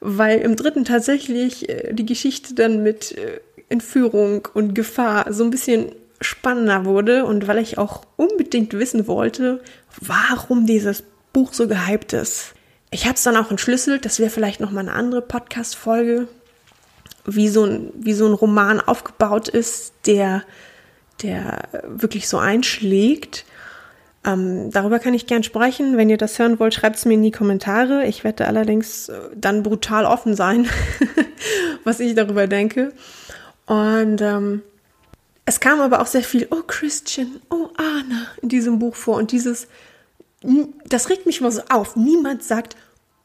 weil 0.00 0.40
im 0.40 0.56
dritten 0.56 0.84
tatsächlich 0.84 1.68
äh, 1.68 1.92
die 1.92 2.04
Geschichte 2.04 2.54
dann 2.54 2.82
mit 2.82 3.16
äh, 3.16 3.38
Entführung 3.68 4.48
und 4.54 4.74
Gefahr 4.74 5.32
so 5.32 5.44
ein 5.44 5.50
bisschen 5.50 5.92
spannender 6.20 6.84
wurde 6.84 7.26
und 7.26 7.46
weil 7.46 7.58
ich 7.58 7.78
auch 7.78 8.02
unbedingt 8.16 8.72
wissen 8.72 9.06
wollte, 9.06 9.62
warum 10.00 10.66
dieses 10.66 11.04
Buch 11.32 11.52
so 11.52 11.68
gehypt 11.68 12.12
ist. 12.12 12.54
Ich 12.90 13.04
habe 13.04 13.14
es 13.14 13.22
dann 13.22 13.36
auch 13.36 13.52
entschlüsselt, 13.52 14.04
das 14.04 14.18
wäre 14.18 14.30
vielleicht 14.30 14.60
noch 14.60 14.72
mal 14.72 14.80
eine 14.80 14.94
andere 14.94 15.22
Podcast-Folge 15.22 16.26
wie 17.26 17.48
so 17.48 17.64
ein, 17.64 17.92
wie 17.94 18.12
so 18.12 18.26
ein 18.26 18.32
Roman 18.32 18.80
aufgebaut 18.80 19.48
ist, 19.48 19.92
der, 20.06 20.42
der 21.22 21.68
wirklich 21.86 22.28
so 22.28 22.38
einschlägt. 22.38 23.44
Ähm, 24.24 24.70
darüber 24.70 24.98
kann 24.98 25.14
ich 25.14 25.26
gern 25.26 25.42
sprechen. 25.42 25.96
Wenn 25.96 26.10
ihr 26.10 26.16
das 26.16 26.38
hören 26.38 26.58
wollt, 26.58 26.74
schreibt 26.74 26.96
es 26.96 27.04
mir 27.04 27.14
in 27.14 27.22
die 27.22 27.30
Kommentare. 27.30 28.06
Ich 28.06 28.24
werde 28.24 28.46
allerdings 28.46 29.08
äh, 29.08 29.20
dann 29.34 29.62
brutal 29.62 30.04
offen 30.04 30.34
sein, 30.34 30.68
was 31.84 32.00
ich 32.00 32.14
darüber 32.14 32.46
denke. 32.46 32.92
Und 33.66 34.20
ähm, 34.20 34.62
es 35.44 35.60
kam 35.60 35.80
aber 35.80 36.00
auch 36.00 36.06
sehr 36.06 36.24
viel, 36.24 36.48
oh 36.50 36.62
Christian, 36.66 37.40
oh 37.50 37.68
Anna 37.76 38.26
in 38.42 38.48
diesem 38.48 38.78
Buch 38.78 38.96
vor. 38.96 39.16
Und 39.16 39.32
dieses, 39.32 39.68
das 40.86 41.08
regt 41.08 41.26
mich 41.26 41.40
mal 41.40 41.52
so 41.52 41.62
auf. 41.68 41.94
Niemand 41.96 42.42
sagt, 42.42 42.76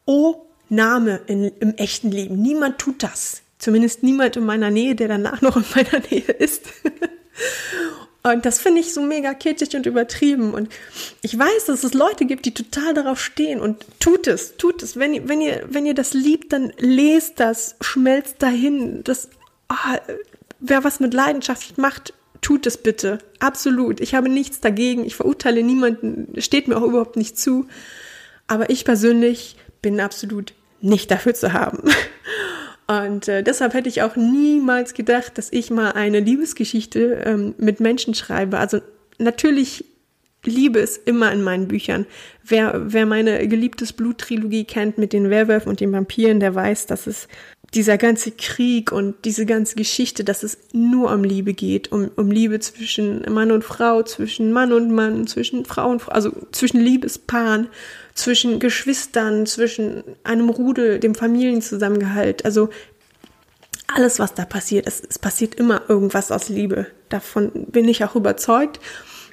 oh 0.05 0.45
Name 0.69 1.19
in, 1.27 1.51
im 1.59 1.75
echten 1.75 2.11
Leben. 2.11 2.41
Niemand 2.41 2.77
tut 2.77 3.03
das. 3.03 3.41
Zumindest 3.61 4.01
niemand 4.01 4.35
in 4.37 4.43
meiner 4.43 4.71
Nähe, 4.71 4.95
der 4.95 5.07
danach 5.07 5.41
noch 5.41 5.55
in 5.55 5.65
meiner 5.75 6.03
Nähe 6.09 6.31
ist. 6.31 6.63
Und 8.23 8.43
das 8.43 8.59
finde 8.59 8.81
ich 8.81 8.91
so 8.91 9.03
mega 9.03 9.35
kitschig 9.35 9.75
und 9.75 9.85
übertrieben. 9.85 10.55
Und 10.55 10.69
ich 11.21 11.37
weiß, 11.37 11.65
dass 11.67 11.83
es 11.83 11.93
Leute 11.93 12.25
gibt, 12.25 12.47
die 12.47 12.55
total 12.55 12.95
darauf 12.95 13.23
stehen. 13.23 13.59
Und 13.59 13.85
tut 13.99 14.25
es, 14.25 14.57
tut 14.57 14.81
es. 14.81 14.97
Wenn, 14.97 15.29
wenn, 15.29 15.41
ihr, 15.41 15.63
wenn 15.69 15.85
ihr 15.85 15.93
das 15.93 16.13
liebt, 16.13 16.53
dann 16.53 16.73
lest 16.79 17.39
das, 17.39 17.75
schmelzt 17.81 18.41
dahin. 18.41 19.03
Das, 19.03 19.29
oh, 19.69 19.97
wer 20.59 20.83
was 20.83 20.99
mit 20.99 21.13
Leidenschaft 21.13 21.77
macht, 21.77 22.15
tut 22.41 22.65
es 22.65 22.77
bitte. 22.77 23.19
Absolut. 23.37 23.99
Ich 24.01 24.15
habe 24.15 24.27
nichts 24.27 24.59
dagegen. 24.59 25.05
Ich 25.05 25.15
verurteile 25.15 25.61
niemanden. 25.61 26.33
Steht 26.41 26.67
mir 26.67 26.77
auch 26.77 26.83
überhaupt 26.83 27.15
nicht 27.15 27.37
zu. 27.37 27.67
Aber 28.47 28.71
ich 28.71 28.85
persönlich 28.85 29.55
bin 29.83 29.99
absolut 29.99 30.53
nicht 30.81 31.11
dafür 31.11 31.35
zu 31.35 31.53
haben. 31.53 31.83
Und 32.91 33.27
äh, 33.27 33.43
deshalb 33.43 33.73
hätte 33.73 33.89
ich 33.89 34.01
auch 34.01 34.15
niemals 34.15 34.93
gedacht, 34.93 35.37
dass 35.37 35.51
ich 35.51 35.69
mal 35.71 35.91
eine 35.91 36.19
Liebesgeschichte 36.19 37.23
ähm, 37.25 37.55
mit 37.57 37.79
Menschen 37.79 38.13
schreibe. 38.13 38.59
Also 38.59 38.79
natürlich 39.17 39.85
Liebe 40.43 40.79
ist 40.79 41.07
immer 41.07 41.31
in 41.31 41.43
meinen 41.43 41.67
Büchern. 41.67 42.05
Wer, 42.43 42.81
wer 42.85 43.05
meine 43.05 43.47
geliebtes 43.47 43.93
Blut-Trilogie 43.93 44.65
kennt 44.65 44.97
mit 44.97 45.13
den 45.13 45.29
Werwölfen 45.29 45.69
und 45.69 45.79
den 45.79 45.91
Vampiren, 45.91 46.39
der 46.39 46.55
weiß, 46.55 46.87
dass 46.87 47.05
es 47.05 47.27
dieser 47.73 47.97
ganze 47.97 48.31
Krieg 48.31 48.91
und 48.91 49.15
diese 49.23 49.45
ganze 49.45 49.75
Geschichte, 49.75 50.23
dass 50.23 50.43
es 50.43 50.57
nur 50.73 51.11
um 51.13 51.23
Liebe 51.23 51.53
geht, 51.53 51.91
um, 51.91 52.09
um 52.15 52.31
Liebe 52.31 52.59
zwischen 52.59 53.21
Mann 53.31 53.51
und 53.51 53.63
Frau, 53.63 54.03
zwischen 54.03 54.51
Mann 54.51 54.73
und 54.73 54.91
Mann, 54.91 55.27
zwischen 55.27 55.63
Frau 55.63 55.89
und 55.89 56.01
Frau, 56.01 56.11
also 56.11 56.31
zwischen 56.51 56.81
Liebespaaren, 56.81 57.67
zwischen 58.13 58.59
Geschwistern, 58.59 59.45
zwischen 59.45 60.03
einem 60.23 60.49
Rudel, 60.49 60.99
dem 60.99 61.15
Familienzusammengehalt. 61.15 62.45
Also 62.45 62.69
alles, 63.87 64.19
was 64.19 64.33
da 64.33 64.45
passiert, 64.45 64.87
es, 64.87 65.01
es 65.07 65.19
passiert 65.19 65.55
immer 65.55 65.83
irgendwas 65.87 66.31
aus 66.31 66.49
Liebe. 66.49 66.87
Davon 67.09 67.51
bin 67.53 67.87
ich 67.87 68.03
auch 68.03 68.15
überzeugt. 68.15 68.79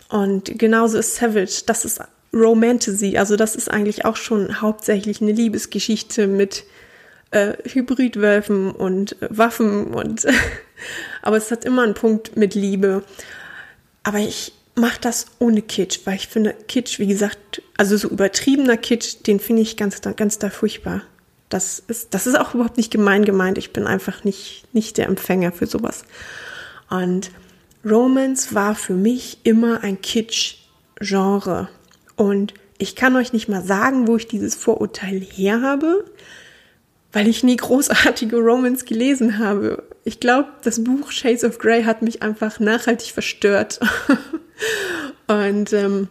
Und 0.09 0.59
genauso 0.59 0.99
ist 0.99 1.17
Savage, 1.17 1.63
das 1.67 1.85
ist 1.85 2.01
Romantasy, 2.33 3.17
also 3.17 3.37
das 3.37 3.57
ist 3.57 3.71
eigentlich 3.71 4.05
auch 4.05 4.17
schon 4.17 4.61
hauptsächlich 4.61 5.21
eine 5.23 5.33
Liebesgeschichte 5.33 6.27
mit 6.27 6.65
äh, 7.31 7.55
Hybridwölfen 7.65 8.71
und 8.71 9.21
äh, 9.23 9.29
Waffen 9.31 9.89
und 9.89 10.27
aber 11.23 11.37
es 11.37 11.51
hat 11.51 11.65
immer 11.65 11.83
einen 11.83 11.95
Punkt 11.95 12.37
mit 12.37 12.55
Liebe. 12.55 13.03
Aber 14.03 14.19
ich 14.19 14.53
mache 14.79 15.01
das 15.01 15.27
ohne 15.39 15.63
Kitsch, 15.63 16.01
weil 16.05 16.17
ich 16.17 16.29
finde 16.29 16.55
Kitsch, 16.67 16.99
wie 16.99 17.07
gesagt, 17.07 17.63
also 17.77 17.97
so 17.97 18.09
übertriebener 18.09 18.77
Kitsch, 18.77 19.17
den 19.27 19.41
finde 19.41 19.63
ich 19.63 19.77
ganz, 19.77 20.01
ganz 20.01 20.39
da 20.39 20.51
furchtbar. 20.51 21.03
Das 21.49 21.79
ist, 21.79 22.13
das 22.15 22.27
ist 22.27 22.39
auch 22.39 22.55
überhaupt 22.55 22.77
nicht 22.77 22.91
gemein 22.91 23.25
gemeint. 23.25 23.59
Ich 23.59 23.73
bin 23.73 23.87
einfach 23.87 24.25
nicht, 24.25 24.65
nicht 24.73 24.99
der 24.99 25.07
Empfänger 25.07 25.53
für 25.53 25.67
sowas. 25.67 26.05
Und 26.91 27.31
Romance 27.85 28.55
war 28.55 28.75
für 28.75 28.95
mich 28.95 29.39
immer 29.45 29.83
ein 29.83 30.01
Kitsch-Genre. 30.01 31.69
Und 32.17 32.55
ich 32.77 32.97
kann 32.97 33.17
euch 33.17 33.33
nicht 33.33 33.49
mal 33.49 33.65
sagen, 33.65 34.07
wo 34.07 34.17
ich 34.17 34.29
dieses 34.29 34.55
Vorurteil 34.55 35.21
her 35.21 35.63
habe, 35.63 36.05
weil 37.13 37.29
ich 37.29 37.43
nie 37.43 37.57
großartige 37.57 38.37
Romance 38.37 38.85
gelesen 38.85 39.39
habe. 39.39 39.83
Ich 40.05 40.21
glaube, 40.21 40.49
das 40.63 40.85
Buch 40.85 41.11
Shades 41.11 41.45
of 41.45 41.59
Grey 41.59 41.85
hat 41.85 42.03
mich 42.03 42.23
einfach 42.23 42.61
nachhaltig 42.61 43.13
verstört. 43.13 43.81
Und 45.27 45.73
ähm, 45.73 46.09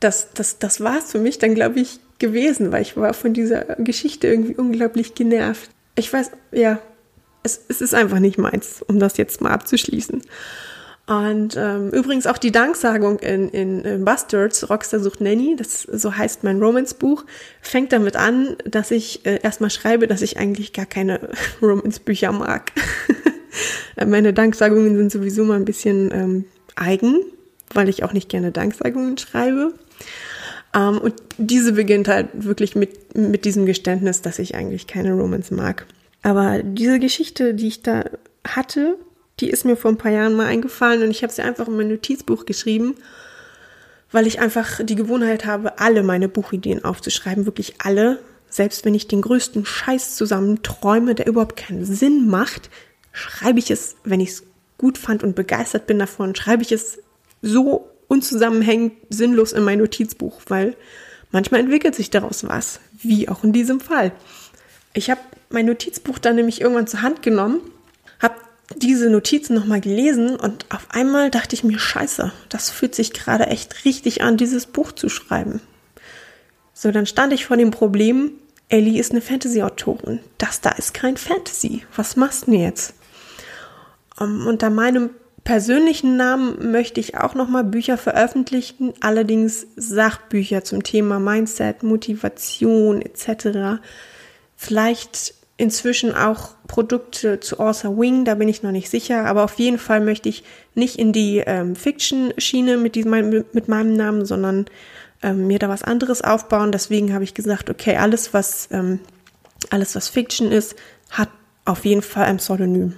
das, 0.00 0.28
das, 0.34 0.58
das 0.58 0.80
war 0.80 0.98
es 0.98 1.12
für 1.12 1.18
mich 1.18 1.38
dann, 1.38 1.54
glaube 1.54 1.80
ich, 1.80 2.00
gewesen, 2.18 2.72
weil 2.72 2.82
ich 2.82 2.96
war 2.96 3.14
von 3.14 3.32
dieser 3.32 3.64
Geschichte 3.76 4.26
irgendwie 4.26 4.56
unglaublich 4.56 5.14
genervt. 5.14 5.70
Ich 5.96 6.12
weiß, 6.12 6.30
ja, 6.52 6.78
es, 7.42 7.60
es 7.68 7.80
ist 7.80 7.94
einfach 7.94 8.18
nicht 8.18 8.38
meins, 8.38 8.82
um 8.86 8.98
das 8.98 9.16
jetzt 9.16 9.40
mal 9.40 9.52
abzuschließen. 9.52 10.22
Und 11.06 11.56
ähm, 11.56 11.90
übrigens 11.90 12.26
auch 12.26 12.38
die 12.38 12.50
Danksagung 12.50 13.20
in, 13.20 13.48
in, 13.50 13.84
in 13.84 14.04
Bastards, 14.04 14.68
Rockstar 14.68 14.98
sucht 14.98 15.20
Nanny, 15.20 15.54
das 15.56 15.82
so 15.82 16.16
heißt 16.16 16.42
mein 16.42 16.60
Romance-Buch, 16.60 17.24
fängt 17.60 17.92
damit 17.92 18.16
an, 18.16 18.56
dass 18.64 18.90
ich 18.90 19.24
äh, 19.24 19.38
erstmal 19.40 19.70
schreibe, 19.70 20.08
dass 20.08 20.20
ich 20.20 20.36
eigentlich 20.36 20.72
gar 20.72 20.86
keine 20.86 21.20
Romance-Bücher 21.62 22.32
mag. 22.32 22.72
Meine 24.04 24.32
Danksagungen 24.32 24.96
sind 24.96 25.12
sowieso 25.12 25.44
mal 25.44 25.54
ein 25.54 25.64
bisschen 25.64 26.10
ähm, 26.12 26.44
eigen, 26.74 27.20
weil 27.72 27.88
ich 27.88 28.02
auch 28.02 28.12
nicht 28.12 28.28
gerne 28.28 28.50
Danksagungen 28.50 29.16
schreibe. 29.16 29.74
Ähm, 30.74 30.98
und 30.98 31.14
diese 31.38 31.74
beginnt 31.74 32.08
halt 32.08 32.28
wirklich 32.32 32.74
mit, 32.74 33.16
mit 33.16 33.44
diesem 33.44 33.64
Geständnis, 33.64 34.22
dass 34.22 34.40
ich 34.40 34.56
eigentlich 34.56 34.88
keine 34.88 35.12
Romance 35.12 35.54
mag. 35.54 35.86
Aber 36.22 36.64
diese 36.64 36.98
Geschichte, 36.98 37.54
die 37.54 37.68
ich 37.68 37.82
da 37.82 38.04
hatte, 38.44 38.98
die 39.40 39.50
ist 39.50 39.64
mir 39.64 39.76
vor 39.76 39.90
ein 39.90 39.98
paar 39.98 40.12
Jahren 40.12 40.34
mal 40.34 40.46
eingefallen 40.46 41.02
und 41.02 41.10
ich 41.10 41.22
habe 41.22 41.32
sie 41.32 41.42
einfach 41.42 41.68
in 41.68 41.76
mein 41.76 41.88
Notizbuch 41.88 42.46
geschrieben, 42.46 42.94
weil 44.10 44.26
ich 44.26 44.40
einfach 44.40 44.80
die 44.82 44.94
Gewohnheit 44.94 45.44
habe, 45.44 45.78
alle 45.78 46.02
meine 46.02 46.28
Buchideen 46.28 46.84
aufzuschreiben, 46.84 47.44
wirklich 47.44 47.74
alle. 47.78 48.18
Selbst 48.48 48.84
wenn 48.84 48.94
ich 48.94 49.08
den 49.08 49.22
größten 49.22 49.66
Scheiß 49.66 50.16
zusammen 50.16 50.62
träume, 50.62 51.14
der 51.14 51.26
überhaupt 51.26 51.56
keinen 51.56 51.84
Sinn 51.84 52.28
macht, 52.28 52.70
schreibe 53.12 53.58
ich 53.58 53.70
es, 53.70 53.96
wenn 54.04 54.20
ich 54.20 54.30
es 54.30 54.42
gut 54.78 54.96
fand 54.98 55.22
und 55.22 55.34
begeistert 55.34 55.86
bin 55.86 55.98
davon, 55.98 56.34
schreibe 56.34 56.62
ich 56.62 56.72
es 56.72 56.98
so 57.42 57.90
unzusammenhängend 58.08 58.92
sinnlos 59.10 59.52
in 59.52 59.64
mein 59.64 59.78
Notizbuch, 59.78 60.40
weil 60.48 60.76
manchmal 61.30 61.60
entwickelt 61.60 61.94
sich 61.94 62.08
daraus 62.08 62.46
was, 62.46 62.80
wie 63.02 63.28
auch 63.28 63.44
in 63.44 63.52
diesem 63.52 63.80
Fall. 63.80 64.12
Ich 64.94 65.10
habe 65.10 65.20
mein 65.50 65.66
Notizbuch 65.66 66.18
dann 66.18 66.36
nämlich 66.36 66.60
irgendwann 66.60 66.86
zur 66.86 67.02
Hand 67.02 67.22
genommen, 67.22 67.60
diese 68.74 69.08
Notizen 69.10 69.54
nochmal 69.54 69.80
gelesen 69.80 70.36
und 70.36 70.66
auf 70.70 70.88
einmal 70.90 71.30
dachte 71.30 71.54
ich 71.54 71.62
mir, 71.62 71.78
scheiße, 71.78 72.32
das 72.48 72.70
fühlt 72.70 72.94
sich 72.94 73.12
gerade 73.12 73.46
echt 73.46 73.84
richtig 73.84 74.22
an, 74.22 74.36
dieses 74.36 74.66
Buch 74.66 74.92
zu 74.92 75.08
schreiben. 75.08 75.60
So, 76.74 76.90
dann 76.90 77.06
stand 77.06 77.32
ich 77.32 77.46
vor 77.46 77.56
dem 77.56 77.70
Problem, 77.70 78.32
Ellie 78.68 78.98
ist 78.98 79.12
eine 79.12 79.20
Fantasy-Autorin. 79.20 80.20
Das 80.38 80.60
da 80.60 80.70
ist 80.70 80.92
kein 80.92 81.16
Fantasy. 81.16 81.84
Was 81.94 82.16
machst 82.16 82.46
du 82.46 82.50
denn 82.50 82.60
jetzt? 82.60 82.94
Um, 84.18 84.40
ähm, 84.40 84.46
unter 84.46 84.70
meinem 84.70 85.10
persönlichen 85.44 86.16
Namen 86.16 86.72
möchte 86.72 86.98
ich 86.98 87.16
auch 87.16 87.34
nochmal 87.34 87.62
Bücher 87.62 87.96
veröffentlichen, 87.96 88.92
allerdings 89.00 89.66
Sachbücher 89.76 90.64
zum 90.64 90.82
Thema 90.82 91.20
Mindset, 91.20 91.84
Motivation 91.84 93.00
etc. 93.00 93.80
Vielleicht 94.56 95.35
inzwischen 95.56 96.14
auch 96.14 96.50
Produkte 96.68 97.40
zu 97.40 97.58
Author 97.58 97.96
Wing, 97.98 98.24
da 98.24 98.34
bin 98.34 98.48
ich 98.48 98.62
noch 98.62 98.72
nicht 98.72 98.90
sicher, 98.90 99.24
aber 99.24 99.44
auf 99.44 99.58
jeden 99.58 99.78
Fall 99.78 100.00
möchte 100.00 100.28
ich 100.28 100.44
nicht 100.74 100.98
in 100.98 101.12
die 101.12 101.38
ähm, 101.38 101.76
Fiction-Schiene 101.76 102.76
mit, 102.76 102.96
mit 102.96 103.68
meinem 103.68 103.94
Namen, 103.94 104.26
sondern 104.26 104.66
ähm, 105.22 105.46
mir 105.46 105.58
da 105.58 105.68
was 105.68 105.82
anderes 105.82 106.22
aufbauen. 106.22 106.72
Deswegen 106.72 107.14
habe 107.14 107.24
ich 107.24 107.34
gesagt, 107.34 107.70
okay, 107.70 107.96
alles 107.96 108.34
was, 108.34 108.68
ähm, 108.70 109.00
alles 109.70 109.94
was 109.94 110.08
Fiction 110.08 110.52
ist, 110.52 110.76
hat 111.10 111.30
auf 111.64 111.84
jeden 111.84 112.02
Fall 112.02 112.24
ein 112.24 112.36
Pseudonym. 112.36 112.94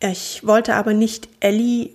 Ich 0.00 0.46
wollte 0.46 0.74
aber 0.74 0.92
nicht 0.92 1.28
Ellie 1.40 1.90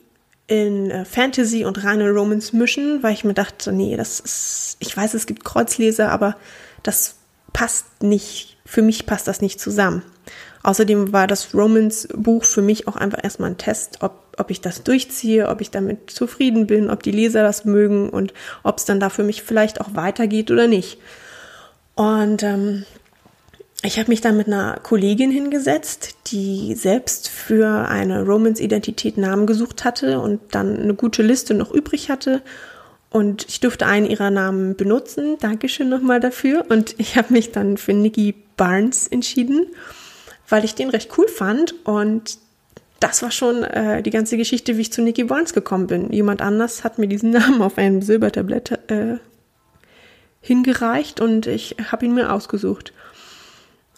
in 0.48 0.92
äh, 0.92 1.06
Fantasy 1.06 1.66
und 1.66 1.84
reine 1.84 2.10
Romance 2.12 2.56
mischen, 2.56 3.02
weil 3.04 3.14
ich 3.14 3.24
mir 3.24 3.34
dachte, 3.34 3.72
nee, 3.72 3.96
das 3.96 4.20
ist, 4.20 4.78
ich 4.80 4.96
weiß, 4.96 5.14
es 5.14 5.26
gibt 5.26 5.44
Kreuzleser, 5.44 6.12
aber 6.12 6.36
das 6.82 7.16
passt 7.54 8.04
nicht, 8.04 8.58
für 8.66 8.82
mich 8.82 9.06
passt 9.06 9.28
das 9.28 9.42
nicht 9.42 9.60
zusammen. 9.60 10.04
Außerdem 10.64 11.12
war 11.12 11.28
das 11.28 11.54
Romance-Buch 11.54 12.46
für 12.46 12.62
mich 12.62 12.88
auch 12.88 12.96
einfach 12.96 13.22
erstmal 13.22 13.52
ein 13.52 13.58
Test, 13.58 13.98
ob, 14.02 14.14
ob 14.38 14.50
ich 14.50 14.62
das 14.62 14.84
durchziehe, 14.84 15.50
ob 15.50 15.60
ich 15.62 15.72
damit 15.72 16.10
zufrieden 16.10 16.68
bin, 16.68 16.90
ob 16.90 17.04
die 17.04 17.12
Leser 17.12 17.44
das 17.44 17.66
mögen 17.66 18.10
und 18.10 18.34
ob 18.64 18.78
es 18.78 18.86
dann 18.86 19.00
da 19.00 19.10
für 19.10 19.24
mich 19.24 19.44
vielleicht 19.44 19.82
auch 19.82 19.94
weitergeht 19.94 20.52
oder 20.52 20.68
nicht. 20.68 21.00
Und 21.96 22.44
ähm, 22.44 22.86
ich 23.84 24.00
habe 24.00 24.10
mich 24.10 24.22
dann 24.22 24.38
mit 24.38 24.48
einer 24.48 24.80
Kollegin 24.82 25.30
hingesetzt, 25.30 26.16
die 26.28 26.74
selbst 26.76 27.28
für 27.28 27.90
eine 27.90 28.24
Romance-Identität 28.24 29.18
Namen 29.18 29.46
gesucht 29.46 29.84
hatte 29.84 30.22
und 30.22 30.40
dann 30.52 30.80
eine 30.80 30.94
gute 30.94 31.22
Liste 31.22 31.54
noch 31.54 31.72
übrig 31.72 32.10
hatte. 32.10 32.42
Und 33.14 33.46
ich 33.48 33.60
durfte 33.60 33.86
einen 33.86 34.08
ihrer 34.08 34.32
Namen 34.32 34.76
benutzen. 34.76 35.38
Dankeschön 35.40 35.88
nochmal 35.88 36.20
dafür. 36.20 36.66
Und 36.70 36.96
ich 36.98 37.16
habe 37.16 37.32
mich 37.32 37.52
dann 37.52 37.78
für 37.78 37.94
Nikki 37.94 38.34
Barnes 38.58 39.08
entschieden, 39.08 39.68
weil 40.50 40.66
ich 40.66 40.74
den 40.74 40.90
recht 40.90 41.16
cool 41.18 41.28
fand. 41.28 41.76
Und 41.86 42.40
das 43.00 43.22
war 43.22 43.30
schon 43.30 43.64
äh, 43.64 44.02
die 44.02 44.10
ganze 44.10 44.36
Geschichte, 44.36 44.78
wie 44.78 44.82
ich 44.82 44.92
zu 44.92 45.04
Nikki 45.04 45.26
Barnes 45.26 45.54
gekommen 45.54 45.86
bin. 45.86 46.12
Jemand 46.12 46.42
anders 46.42 46.84
hat 46.84 46.98
mir 46.98 47.08
diesen 47.08 47.30
Namen 47.32 47.62
auf 47.62 47.78
einem 47.78 48.02
Silbertablett 48.02 48.72
äh, 48.90 49.18
hingereicht 50.42 51.20
und 51.20 51.46
ich 51.46 51.76
habe 51.92 52.06
ihn 52.06 52.16
mir 52.16 52.34
ausgesucht. 52.34 52.94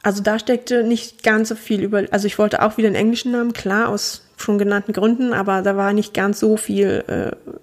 Also 0.04 0.22
da 0.22 0.40
steckte 0.40 0.84
nicht 0.84 1.24
ganz 1.24 1.50
so 1.50 1.56
viel 1.56 1.82
über, 1.82 2.04
also 2.12 2.28
ich 2.28 2.38
wollte 2.38 2.62
auch 2.62 2.76
wieder 2.76 2.90
einen 2.90 2.98
englischen 2.98 3.32
Namen, 3.32 3.54
klar, 3.54 3.88
aus 3.88 4.24
schon 4.36 4.58
genannten 4.58 4.92
Gründen, 4.92 5.32
aber 5.32 5.62
da 5.62 5.78
war 5.78 5.94
nicht 5.94 6.14
ganz 6.14 6.40
so 6.40 6.58
viel 6.58 7.04
äh, 7.08 7.56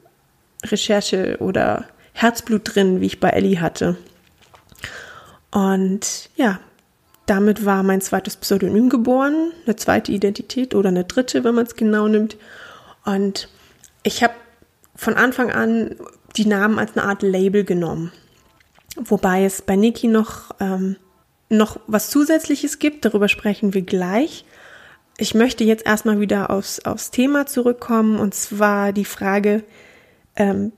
Recherche 0.73 1.37
oder 1.41 1.87
Herzblut 2.13 2.75
drin, 2.75 3.01
wie 3.01 3.07
ich 3.07 3.21
bei 3.21 3.31
Ellie 3.31 3.61
hatte. 3.61 3.97
Und 5.51 6.31
ja, 6.37 6.61
damit 7.27 7.65
war 7.65 7.83
mein 7.83 8.01
zweites 8.01 8.37
Pseudonym 8.37 8.89
geboren, 8.89 9.53
eine 9.65 9.77
zweite 9.77 10.13
Identität 10.13 10.75
oder 10.75 10.89
eine 10.89 11.05
dritte, 11.05 11.45
wenn 11.45 11.55
man 11.55 11.67
es 11.67 11.77
genau 11.77 12.09
nimmt. 12.09 12.37
Und 13.05 13.49
ich 14.03 14.23
habe 14.23 14.35
von 14.97 15.15
Anfang 15.15 15.53
an 15.53 15.97
die 16.37 16.47
Namen 16.47 16.79
als 16.79 16.97
eine 16.97 17.07
Art 17.07 17.23
Label 17.23 17.65
genommen. 17.65 18.13
Wobei 18.97 19.45
es 19.45 19.63
bei 19.63 19.77
Niki 19.77 20.09
noch 20.09 20.55
ähm, 20.61 20.97
noch 21.53 21.79
was 21.87 22.11
Zusätzliches 22.11 22.79
gibt, 22.79 23.05
darüber 23.05 23.29
sprechen 23.29 23.75
wir 23.75 23.83
gleich. 23.83 24.45
Ich 25.19 25.35
möchte 25.35 25.63
jetzt 25.65 25.87
erstmal 25.87 26.19
wieder 26.19 26.51
aufs, 26.51 26.81
aufs 26.81 27.11
Thema 27.11 27.47
zurückkommen 27.47 28.19
und 28.19 28.35
zwar 28.35 28.93
die 28.93 29.05
Frage, 29.05 29.63
ähm, 30.37 30.73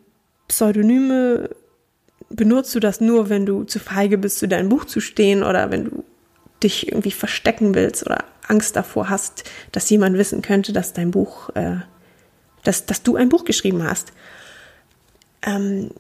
Pseudonyme, 0.49 1.51
benutzt 2.31 2.75
du 2.75 2.81
das 2.81 3.01
nur, 3.01 3.29
wenn 3.29 3.47
du 3.47 3.65
zu 3.65 3.79
feige 3.79 4.19
bist, 4.19 4.39
zu 4.39 4.49
deinem 4.49 4.69
Buch 4.69 4.85
zu 4.85 5.01
stehen 5.01 5.43
oder 5.43 5.71
wenn 5.71 5.85
du 5.85 6.05
dich 6.63 6.89
irgendwie 6.89 7.11
verstecken 7.11 7.75
willst 7.75 8.05
oder 8.05 8.25
Angst 8.49 8.77
davor 8.77 9.09
hast, 9.09 9.45
dass 9.73 9.91
jemand 9.91 10.17
wissen 10.19 10.43
könnte, 10.43 10.73
dass 10.73 10.93
dein 10.93 11.11
Buch, 11.11 11.51
äh, 11.55 11.77
dass, 12.63 12.87
dass 12.87 13.03
du 13.03 13.17
ein 13.17 13.29
Buch 13.29 13.45
geschrieben 13.45 13.83
hast. 13.83 14.13
Ähm, 15.43 15.91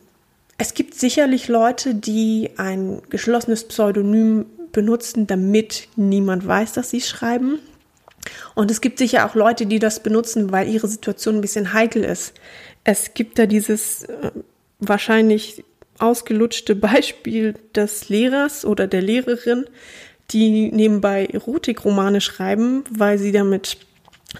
es 0.57 0.75
gibt 0.75 0.95
sicherlich 0.95 1.49
Leute, 1.49 1.95
die 1.95 2.51
ein 2.57 3.03
geschlossenes 3.11 3.67
Pseudonym 3.67 4.47
benutzen, 4.73 5.27
damit 5.27 5.89
niemand 5.97 6.47
weiß, 6.47 6.73
dass 6.73 6.91
sie 6.91 7.01
schreiben. 7.01 7.59
Und 8.55 8.71
es 8.71 8.81
gibt 8.81 8.99
sicher 8.99 9.27
auch 9.27 9.35
Leute, 9.35 9.67
die 9.67 9.79
das 9.79 10.03
benutzen, 10.03 10.53
weil 10.53 10.69
ihre 10.69 10.89
Situation 10.89 11.37
ein 11.37 11.41
bisschen 11.41 11.73
heikel 11.73 12.05
ist. 12.05 12.35
Es 12.85 13.15
gibt 13.15 13.39
da 13.39 13.47
dieses 13.47 14.05
äh, 14.05 14.31
wahrscheinlich 14.79 15.65
ausgelutschte 15.99 16.75
Beispiel 16.77 17.55
des 17.75 18.09
Lehrers 18.09 18.65
oder 18.65 18.87
der 18.87 19.03
Lehrerin, 19.03 19.65
die 20.31 20.71
nebenbei 20.71 21.27
Erotikromane 21.27 22.21
schreiben, 22.21 22.85
weil 22.91 23.19
sie 23.19 23.33
damit 23.33 23.79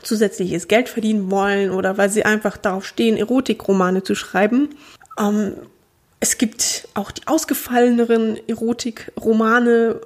zusätzliches 0.03 0.67
Geld 0.67 0.89
verdienen 0.89 1.31
wollen 1.31 1.71
oder 1.71 1.97
weil 1.99 2.11
sie 2.11 2.25
einfach 2.25 2.57
darauf 2.57 2.85
stehen, 2.87 3.17
Erotikromane 3.17 4.03
zu 4.03 4.15
schreiben. 4.15 4.71
Ähm, 5.19 5.55
es 6.21 6.39
gibt 6.39 6.89
auch 6.95 7.11
die 7.11 7.27
ausgefalleneren 7.27 8.39
Erotikromane, 8.49 10.01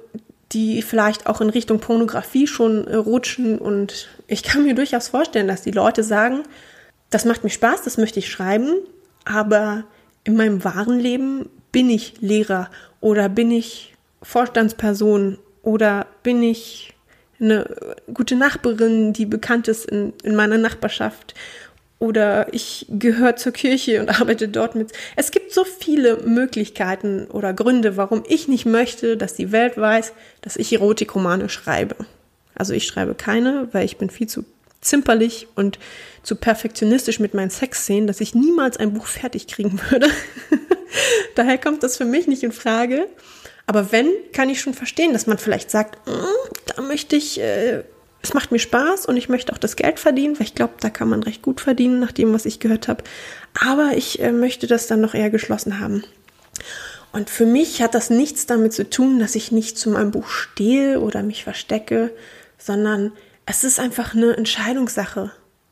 die 0.51 0.81
vielleicht 0.81 1.27
auch 1.27 1.41
in 1.41 1.49
Richtung 1.49 1.79
Pornografie 1.79 2.45
schon 2.45 2.87
rutschen. 2.87 3.57
Und 3.57 4.09
ich 4.27 4.43
kann 4.43 4.63
mir 4.63 4.75
durchaus 4.75 5.09
vorstellen, 5.09 5.47
dass 5.47 5.61
die 5.61 5.71
Leute 5.71 6.03
sagen, 6.03 6.43
das 7.09 7.25
macht 7.25 7.43
mir 7.43 7.49
Spaß, 7.49 7.83
das 7.83 7.97
möchte 7.97 8.19
ich 8.19 8.29
schreiben, 8.29 8.75
aber 9.25 9.83
in 10.23 10.35
meinem 10.35 10.63
wahren 10.63 10.99
Leben 10.99 11.49
bin 11.71 11.89
ich 11.89 12.15
Lehrer 12.19 12.69
oder 13.01 13.29
bin 13.29 13.51
ich 13.51 13.95
Vorstandsperson 14.21 15.37
oder 15.63 16.07
bin 16.23 16.43
ich 16.43 16.93
eine 17.39 17.65
gute 18.13 18.35
Nachbarin, 18.35 19.13
die 19.13 19.25
bekannt 19.25 19.67
ist 19.67 19.85
in, 19.85 20.13
in 20.23 20.35
meiner 20.35 20.57
Nachbarschaft 20.57 21.35
oder 21.99 22.53
ich 22.53 22.85
gehöre 22.89 23.35
zur 23.35 23.51
Kirche 23.51 24.01
und 24.01 24.09
arbeite 24.21 24.47
dort 24.47 24.75
mit. 24.75 24.91
Es 25.15 25.31
gibt 25.31 25.53
so 25.53 25.63
viele 25.63 26.17
Möglichkeiten 26.17 27.25
oder 27.25 27.53
Gründe, 27.53 27.97
warum 27.97 28.23
ich 28.27 28.47
nicht 28.47 28.65
möchte, 28.65 29.17
dass 29.17 29.33
die 29.33 29.51
Welt 29.51 29.77
weiß, 29.77 30.13
dass 30.41 30.55
ich 30.57 30.73
Erotikromane 30.73 31.49
schreibe. 31.49 31.95
Also 32.55 32.73
ich 32.73 32.85
schreibe 32.85 33.15
keine, 33.15 33.69
weil 33.71 33.85
ich 33.85 33.97
bin 33.97 34.09
viel 34.09 34.27
zu 34.27 34.43
zimperlich 34.81 35.47
und 35.55 35.79
zu 36.23 36.35
perfektionistisch 36.35 37.19
mit 37.19 37.33
meinen 37.33 37.49
Sexszenen, 37.49 38.07
dass 38.07 38.21
ich 38.21 38.35
niemals 38.35 38.77
ein 38.77 38.93
Buch 38.93 39.07
fertig 39.07 39.47
kriegen 39.47 39.79
würde. 39.89 40.09
Daher 41.35 41.57
kommt 41.57 41.83
das 41.83 41.97
für 41.97 42.05
mich 42.05 42.27
nicht 42.27 42.43
in 42.43 42.51
Frage. 42.51 43.07
Aber 43.65 43.91
wenn, 43.91 44.09
kann 44.33 44.49
ich 44.49 44.61
schon 44.61 44.73
verstehen, 44.73 45.13
dass 45.13 45.27
man 45.27 45.37
vielleicht 45.37 45.69
sagt, 45.69 46.07
mm, 46.07 46.51
da 46.65 46.81
möchte 46.81 47.15
ich 47.15 47.39
äh, 47.39 47.83
es 48.21 48.33
macht 48.33 48.51
mir 48.51 48.59
Spaß 48.59 49.05
und 49.05 49.17
ich 49.17 49.29
möchte 49.29 49.53
auch 49.53 49.57
das 49.57 49.75
Geld 49.75 49.99
verdienen, 49.99 50.37
weil 50.37 50.47
ich 50.47 50.55
glaube, 50.55 50.73
da 50.79 50.89
kann 50.89 51.09
man 51.09 51.23
recht 51.23 51.41
gut 51.41 51.61
verdienen, 51.61 51.99
nach 51.99 52.11
dem, 52.11 52.33
was 52.33 52.45
ich 52.45 52.59
gehört 52.59 52.87
habe. 52.87 53.03
Aber 53.59 53.91
ich 53.95 54.21
äh, 54.21 54.31
möchte 54.31 54.67
das 54.67 54.87
dann 54.87 55.01
noch 55.01 55.13
eher 55.13 55.29
geschlossen 55.29 55.79
haben. 55.79 56.03
Und 57.11 57.29
für 57.29 57.45
mich 57.45 57.81
hat 57.81 57.95
das 57.95 58.09
nichts 58.09 58.45
damit 58.45 58.73
zu 58.73 58.89
tun, 58.89 59.19
dass 59.19 59.35
ich 59.35 59.51
nicht 59.51 59.77
zu 59.77 59.89
meinem 59.89 60.11
Buch 60.11 60.27
stehe 60.27 60.99
oder 60.99 61.23
mich 61.23 61.43
verstecke, 61.43 62.11
sondern 62.57 63.13
es 63.49 63.63
ist 63.63 63.79
einfach 63.79 64.13
eine 64.13 64.37
Entscheidungssache. 64.37 65.31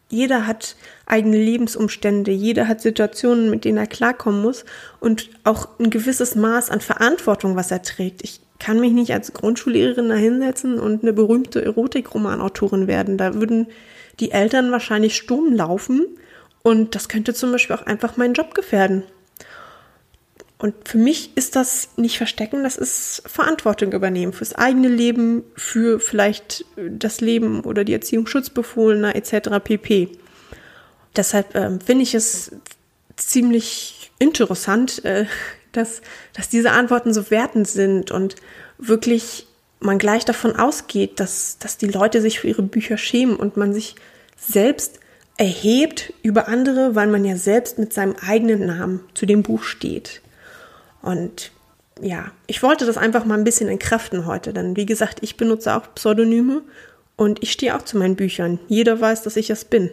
Jeder 0.10 0.48
hat 0.48 0.76
eigene 1.06 1.38
Lebensumstände, 1.38 2.32
jeder 2.32 2.68
hat 2.68 2.82
Situationen, 2.82 3.52
mit 3.52 3.66
denen 3.66 3.78
er 3.78 3.86
klarkommen 3.86 4.42
muss 4.42 4.66
und 5.00 5.30
auch 5.44 5.68
ein 5.80 5.92
gewisses 5.92 6.34
Maß 6.34 6.72
an 6.72 6.82
Verantwortung, 6.82 7.56
was 7.56 7.70
er 7.70 7.84
trägt. 7.84 8.24
Ich 8.24 8.40
kann 8.58 8.80
mich 8.80 8.94
nicht 8.94 9.14
als 9.14 9.34
Grundschullehrerin 9.34 10.10
da 10.10 10.16
hinsetzen 10.16 10.80
und 10.80 11.04
eine 11.04 11.14
berühmte 11.14 11.64
Erotikromanotorin 11.64 12.88
werden. 12.88 13.20
Da 13.20 13.36
würden 13.36 13.68
die 14.20 14.32
Eltern 14.32 14.72
wahrscheinlich 14.72 15.16
stumm 15.16 15.54
laufen 15.54 16.04
und 16.64 16.96
das 16.96 17.10
könnte 17.10 17.36
zum 17.36 17.52
Beispiel 17.52 17.76
auch 17.76 17.86
einfach 17.86 18.18
meinen 18.18 18.34
Job 18.34 18.56
gefährden. 18.56 19.04
Und 20.60 20.74
für 20.88 20.98
mich 20.98 21.36
ist 21.36 21.56
das 21.56 21.90
nicht 21.98 22.18
verstecken, 22.18 22.64
das 22.64 22.78
ist 22.78 23.22
Verantwortung 23.28 23.92
übernehmen 23.92 24.34
fürs 24.34 24.56
eigene 24.56 24.88
Leben, 24.88 25.44
für 25.56 26.00
vielleicht 26.00 26.66
das 26.76 27.22
Leben 27.22 27.62
oder 27.62 27.84
die 27.84 27.94
Erziehung 27.94 28.26
Schutzbefohlener 28.26 29.16
etc. 29.16 29.50
pp. 29.64 30.10
Deshalb 31.16 31.56
ähm, 31.56 31.80
finde 31.80 32.04
ich 32.04 32.16
es 32.16 32.52
ziemlich 33.18 34.12
interessant, 34.18 35.06
äh, 35.06 35.26
dass, 35.74 36.02
dass 36.34 36.50
diese 36.50 36.72
Antworten 36.72 37.14
so 37.14 37.30
wertend 37.30 37.68
sind 37.68 38.10
und 38.10 38.36
wirklich 38.80 39.46
man 39.80 40.00
gleich 40.00 40.26
davon 40.26 40.56
ausgeht, 40.56 41.20
dass, 41.20 41.60
dass 41.60 41.78
die 41.78 41.88
Leute 41.88 42.20
sich 42.20 42.40
für 42.40 42.48
ihre 42.48 42.64
Bücher 42.64 42.98
schämen 42.98 43.36
und 43.36 43.58
man 43.58 43.74
sich 43.74 43.96
selbst 44.36 45.00
erhebt 45.38 46.14
über 46.24 46.48
andere, 46.48 46.96
weil 46.96 47.06
man 47.06 47.24
ja 47.24 47.36
selbst 47.36 47.78
mit 47.78 47.94
seinem 47.94 48.16
eigenen 48.16 48.66
Namen 48.66 49.02
zu 49.14 49.28
dem 49.28 49.44
Buch 49.44 49.62
steht. 49.62 50.22
Und 51.08 51.52
ja, 52.02 52.32
ich 52.48 52.62
wollte 52.62 52.86
das 52.86 52.98
einfach 52.98 53.24
mal 53.24 53.38
ein 53.38 53.46
bisschen 53.46 53.70
entkräften 53.70 54.26
heute, 54.26 54.52
denn 54.52 54.76
wie 54.76 54.86
gesagt, 54.86 55.20
ich 55.22 55.38
benutze 55.38 55.74
auch 55.74 55.96
Pseudonyme 55.96 56.64
und 57.16 57.42
ich 57.42 57.54
stehe 57.54 57.78
auch 57.78 57.82
zu 57.84 57.98
meinen 57.98 58.18
Büchern. 58.18 58.60
Jeder 58.68 59.00
weiß, 59.00 59.24
dass 59.24 59.38
ich 59.38 59.50
es 59.50 59.64
bin. 59.64 59.90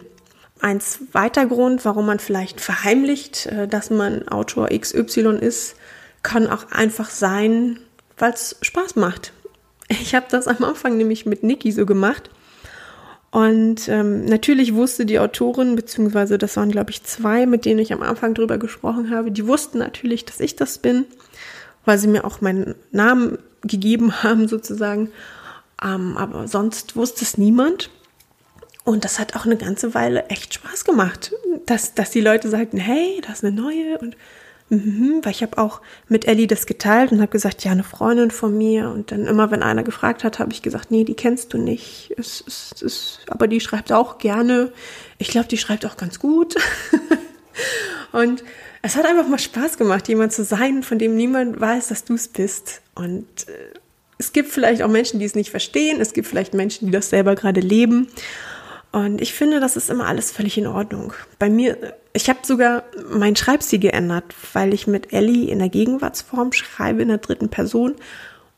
Ein 0.59 0.81
zweiter 0.81 1.45
Grund, 1.45 1.85
warum 1.85 2.05
man 2.05 2.19
vielleicht 2.19 2.59
verheimlicht, 2.59 3.45
äh, 3.45 3.65
dass 3.69 3.91
man 3.91 4.27
Autor 4.27 4.67
XY 4.67 5.37
ist, 5.39 5.77
kann 6.21 6.47
auch 6.47 6.69
einfach 6.69 7.09
sein, 7.09 7.79
weil 8.17 8.33
es 8.33 8.57
Spaß 8.61 8.97
macht. 8.97 9.31
Ich 9.87 10.15
habe 10.15 10.25
das 10.29 10.47
am 10.47 10.65
Anfang 10.65 10.97
nämlich 10.97 11.25
mit 11.25 11.43
Niki 11.43 11.71
so 11.71 11.85
gemacht. 11.85 12.29
Und 13.35 13.89
ähm, 13.89 14.23
natürlich 14.23 14.75
wusste 14.75 15.05
die 15.05 15.19
Autorin, 15.19 15.75
beziehungsweise 15.75 16.37
das 16.37 16.55
waren, 16.55 16.71
glaube 16.71 16.91
ich, 16.91 17.03
zwei, 17.03 17.45
mit 17.45 17.65
denen 17.65 17.81
ich 17.81 17.91
am 17.91 18.01
Anfang 18.01 18.33
drüber 18.33 18.57
gesprochen 18.57 19.09
habe, 19.09 19.29
die 19.29 19.45
wussten 19.45 19.77
natürlich, 19.77 20.23
dass 20.23 20.39
ich 20.39 20.55
das 20.55 20.77
bin, 20.77 21.03
weil 21.83 21.97
sie 21.97 22.07
mir 22.07 22.23
auch 22.23 22.39
meinen 22.39 22.75
Namen 22.93 23.37
gegeben 23.61 24.23
haben, 24.23 24.47
sozusagen. 24.47 25.09
Ähm, 25.83 26.15
aber 26.15 26.47
sonst 26.47 26.95
wusste 26.95 27.25
es 27.25 27.37
niemand. 27.37 27.89
Und 28.85 29.03
das 29.03 29.19
hat 29.19 29.35
auch 29.35 29.43
eine 29.43 29.57
ganze 29.57 29.93
Weile 29.93 30.27
echt 30.27 30.53
Spaß 30.53 30.85
gemacht, 30.85 31.33
dass, 31.65 31.93
dass 31.93 32.11
die 32.11 32.21
Leute 32.21 32.47
sagten, 32.47 32.77
hey, 32.77 33.19
das 33.27 33.39
ist 33.39 33.43
eine 33.43 33.53
neue 33.53 33.97
und 33.97 34.15
Mhm, 34.69 35.19
weil 35.21 35.31
ich 35.31 35.43
habe 35.43 35.59
auch 35.59 35.81
mit 36.07 36.27
Ellie 36.27 36.47
das 36.47 36.65
geteilt 36.65 37.11
und 37.11 37.21
habe 37.21 37.31
gesagt, 37.31 37.63
ja, 37.63 37.71
eine 37.71 37.83
Freundin 37.83 38.31
von 38.31 38.57
mir. 38.57 38.89
Und 38.89 39.11
dann 39.11 39.25
immer, 39.27 39.51
wenn 39.51 39.61
einer 39.61 39.83
gefragt 39.83 40.23
hat, 40.23 40.39
habe 40.39 40.51
ich 40.53 40.63
gesagt, 40.63 40.89
nee, 40.89 41.03
die 41.03 41.13
kennst 41.13 41.53
du 41.53 41.59
nicht. 41.59 42.11
Es, 42.17 42.43
es, 42.47 42.81
es, 42.81 43.19
aber 43.27 43.47
die 43.47 43.59
schreibt 43.59 43.91
auch 43.91 44.17
gerne. 44.17 44.71
Ich 45.19 45.27
glaube, 45.27 45.47
die 45.47 45.57
schreibt 45.57 45.85
auch 45.85 45.97
ganz 45.97 46.19
gut. 46.19 46.55
und 48.11 48.43
es 48.81 48.95
hat 48.95 49.05
einfach 49.05 49.27
mal 49.27 49.37
Spaß 49.37 49.77
gemacht, 49.77 50.07
jemand 50.07 50.33
zu 50.33 50.43
sein, 50.43 50.81
von 50.81 50.97
dem 50.97 51.15
niemand 51.15 51.61
weiß, 51.61 51.89
dass 51.89 52.03
du 52.03 52.15
es 52.15 52.27
bist. 52.27 52.81
Und 52.95 53.27
äh, 53.47 53.79
es 54.17 54.33
gibt 54.33 54.49
vielleicht 54.49 54.81
auch 54.81 54.89
Menschen, 54.89 55.19
die 55.19 55.25
es 55.25 55.35
nicht 55.35 55.51
verstehen. 55.51 56.01
Es 56.01 56.13
gibt 56.13 56.27
vielleicht 56.27 56.55
Menschen, 56.55 56.87
die 56.87 56.91
das 56.91 57.11
selber 57.11 57.35
gerade 57.35 57.61
leben. 57.61 58.07
Und 58.91 59.21
ich 59.21 59.33
finde, 59.33 59.59
das 59.59 59.75
ist 59.75 59.91
immer 59.91 60.07
alles 60.07 60.31
völlig 60.31 60.57
in 60.57 60.67
Ordnung. 60.67 61.13
Bei 61.37 61.49
mir, 61.49 61.95
ich 62.15 62.29
habe 62.29 62.39
sogar 62.43 62.83
meinen 63.09 63.35
Schreibstil 63.35 63.79
geändert, 63.79 64.23
weil 64.53 64.73
ich 64.73 64.87
mit 64.87 65.11
Ellie 65.11 65.49
in 65.49 65.59
der 65.59 65.69
Gegenwartsform 65.69 66.53
schreibe, 66.53 67.01
in 67.01 67.09
der 67.09 67.17
dritten 67.17 67.49
Person. 67.49 67.95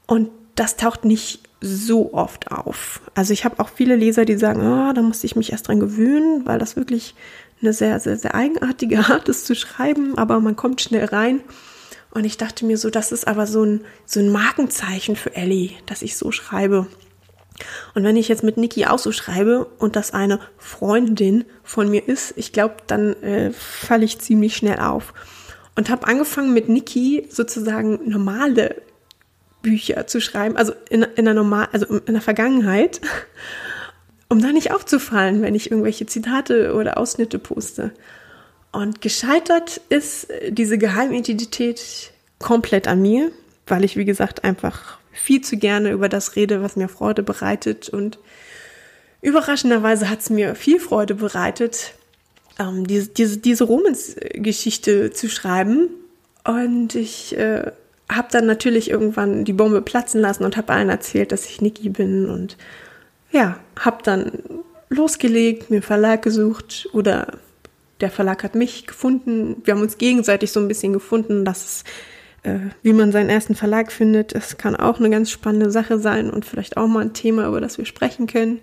Und 0.06 0.30
das 0.56 0.78
taucht 0.78 1.06
nicht 1.06 1.42
so 1.60 2.14
oft 2.14 2.52
auf. 2.52 3.02
Also 3.16 3.34
ich 3.34 3.46
habe 3.46 3.60
auch 3.60 3.70
viele 3.70 3.96
Leser, 3.96 4.26
die 4.26 4.38
sagen, 4.38 4.62
oh, 4.62 4.94
da 4.94 5.02
musste 5.02 5.26
ich 5.26 5.36
mich 5.36 5.52
erst 5.52 5.68
dran 5.68 5.80
gewöhnen, 5.80 6.46
weil 6.46 6.60
das 6.60 6.76
wirklich 6.76 7.16
eine 7.62 7.74
sehr, 7.74 8.00
sehr, 8.00 8.18
sehr 8.18 8.36
eigenartige 8.36 9.00
Art 9.00 9.28
ist 9.28 9.48
zu 9.48 9.56
schreiben, 9.56 10.18
aber 10.18 10.40
man 10.40 10.56
kommt 10.56 10.82
schnell 10.82 11.06
rein. 11.06 11.42
Und 12.12 12.26
ich 12.26 12.38
dachte 12.38 12.66
mir 12.66 12.78
so, 12.78 12.90
das 12.92 13.12
ist 13.12 13.28
aber 13.28 13.48
so 13.48 13.64
ein, 13.64 13.82
so 14.06 14.20
ein 14.20 14.32
Markenzeichen 14.32 15.16
für 15.16 15.36
Ellie, 15.36 15.72
dass 15.88 16.04
ich 16.04 16.16
so 16.16 16.32
schreibe. 16.32 16.88
Und 17.96 18.04
wenn 18.04 18.16
ich 18.16 18.28
jetzt 18.28 18.44
mit 18.44 18.58
Niki 18.58 18.86
auch 18.86 19.00
so 19.00 19.12
schreibe 19.12 19.66
und 19.80 19.96
das 19.96 20.14
eine 20.14 20.40
Freundin 20.58 21.46
von 21.64 21.90
mir 21.90 22.08
ist, 22.08 22.34
ich 22.36 22.52
glaube, 22.52 22.76
dann 22.88 23.14
äh, 23.24 23.52
falle 23.52 24.06
ich 24.06 24.20
ziemlich 24.20 24.56
schnell 24.56 24.80
auf. 24.80 25.14
Und 25.76 25.90
habe 25.90 26.08
angefangen 26.08 26.54
mit 26.54 26.70
Niki 26.70 27.28
sozusagen 27.30 28.10
normale 28.10 28.76
Bücher 29.62 30.08
zu 30.08 30.22
schreiben, 30.22 30.56
also 30.58 30.74
in, 30.90 31.04
in 31.04 31.26
normal, 31.26 31.68
also 31.72 31.86
in 32.06 32.14
der 32.14 32.22
Vergangenheit, 32.22 33.02
um 34.30 34.42
da 34.42 34.52
nicht 34.52 34.72
aufzufallen, 34.72 35.42
wenn 35.42 35.56
ich 35.56 35.72
irgendwelche 35.72 36.06
Zitate 36.06 36.74
oder 36.74 36.98
Ausschnitte 36.98 37.40
poste. 37.40 37.92
Und 38.72 39.02
gescheitert 39.02 39.82
ist 39.90 40.28
diese 40.50 40.78
Geheimidentität 40.78 42.12
komplett 42.40 42.88
an 42.88 43.02
mir, 43.02 43.32
weil 43.66 43.84
ich, 43.84 43.98
wie 43.98 44.06
gesagt, 44.06 44.44
einfach 44.44 45.00
viel 45.18 45.42
zu 45.42 45.58
gerne 45.58 45.92
über 45.92 46.10
das 46.10 46.36
rede, 46.36 46.62
was 46.62 46.76
mir 46.76 46.88
Freude 46.88 47.24
bereitet. 47.24 47.90
Und 47.90 48.20
überraschenderweise 49.22 50.10
hat 50.10 50.20
es 50.22 50.30
mir 50.30 50.56
viel 50.56 50.80
Freude 50.80 51.16
bereitet, 51.16 51.94
ähm, 52.60 52.88
diese, 52.88 53.10
diese, 53.10 53.38
diese 53.38 53.64
Romans-Geschichte 53.64 55.12
zu 55.12 55.30
schreiben. 55.30 55.90
Und 56.44 56.96
ich 56.96 57.38
äh, 57.38 57.72
habe 58.10 58.28
dann 58.32 58.46
natürlich 58.46 58.90
irgendwann 58.90 59.44
die 59.46 59.54
Bombe 59.54 59.82
platzen 59.82 60.22
lassen 60.22 60.44
und 60.44 60.58
habe 60.58 60.74
allen 60.74 60.90
erzählt, 60.90 61.32
dass 61.32 61.46
ich 61.46 61.62
Niki 61.62 61.90
bin. 61.90 62.30
Und 62.30 62.58
ja, 63.32 63.60
habe 63.80 64.04
dann 64.04 64.32
losgelegt, 64.90 65.70
mir 65.70 65.78
einen 65.78 65.84
Verlag 65.84 66.22
gesucht 66.22 66.88
oder 66.94 67.40
der 68.00 68.12
Verlag 68.12 68.44
hat 68.44 68.56
mich 68.56 68.88
gefunden. 68.88 69.62
Wir 69.64 69.74
haben 69.74 69.82
uns 69.82 69.98
gegenseitig 69.98 70.52
so 70.52 70.60
ein 70.60 70.68
bisschen 70.68 70.94
gefunden, 70.94 71.44
dass 71.44 71.66
es 71.66 71.84
wie 72.84 72.94
man 72.94 73.12
seinen 73.12 73.30
ersten 73.30 73.56
Verlag 73.56 73.92
findet. 73.92 74.36
Das 74.36 74.58
kann 74.58 74.76
auch 74.76 75.00
eine 75.00 75.10
ganz 75.10 75.32
spannende 75.32 75.72
Sache 75.72 76.00
sein 76.00 76.30
und 76.30 76.46
vielleicht 76.46 76.78
auch 76.78 76.88
mal 76.88 77.02
ein 77.02 77.14
Thema, 77.14 77.48
über 77.48 77.62
das 77.62 77.78
wir 77.78 77.86
sprechen 77.86 78.28
können. 78.28 78.60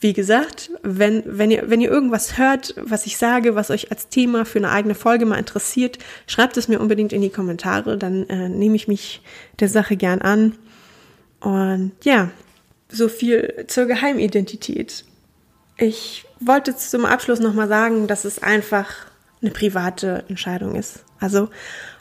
Wie 0.00 0.12
gesagt, 0.12 0.70
wenn, 0.82 1.22
wenn, 1.26 1.50
ihr, 1.50 1.70
wenn 1.70 1.80
ihr 1.80 1.90
irgendwas 1.90 2.36
hört, 2.36 2.74
was 2.78 3.06
ich 3.06 3.16
sage, 3.16 3.54
was 3.54 3.70
euch 3.70 3.90
als 3.90 4.08
Thema 4.08 4.44
für 4.44 4.58
eine 4.58 4.70
eigene 4.70 4.94
Folge 4.94 5.24
mal 5.24 5.38
interessiert, 5.38 5.98
schreibt 6.26 6.56
es 6.56 6.68
mir 6.68 6.80
unbedingt 6.80 7.12
in 7.12 7.22
die 7.22 7.30
Kommentare, 7.30 7.96
dann 7.96 8.28
äh, 8.28 8.48
nehme 8.48 8.76
ich 8.76 8.88
mich 8.88 9.22
der 9.58 9.68
Sache 9.68 9.96
gern 9.96 10.20
an. 10.20 10.56
Und 11.40 11.92
ja, 12.04 12.30
so 12.90 13.08
viel 13.08 13.64
zur 13.68 13.86
Geheimidentität. 13.86 15.04
Ich 15.78 16.26
wollte 16.40 16.76
zum 16.76 17.04
Abschluss 17.06 17.40
nochmal 17.40 17.68
sagen, 17.68 18.06
dass 18.06 18.24
es 18.24 18.42
einfach 18.42 18.88
eine 19.40 19.50
private 19.50 20.24
Entscheidung 20.28 20.74
ist. 20.74 21.05
Also 21.20 21.48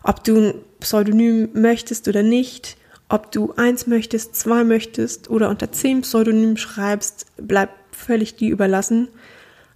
ob 0.03 0.23
du 0.23 0.37
ein 0.37 0.53
Pseudonym 0.79 1.49
möchtest 1.53 2.07
oder 2.07 2.23
nicht, 2.23 2.77
ob 3.09 3.31
du 3.31 3.53
eins 3.55 3.87
möchtest, 3.87 4.35
zwei 4.35 4.63
möchtest 4.63 5.29
oder 5.29 5.49
unter 5.49 5.71
zehn 5.71 6.01
Pseudonymen 6.01 6.57
schreibst, 6.57 7.27
bleibt 7.37 7.73
völlig 7.95 8.35
dir 8.35 8.51
überlassen. 8.51 9.07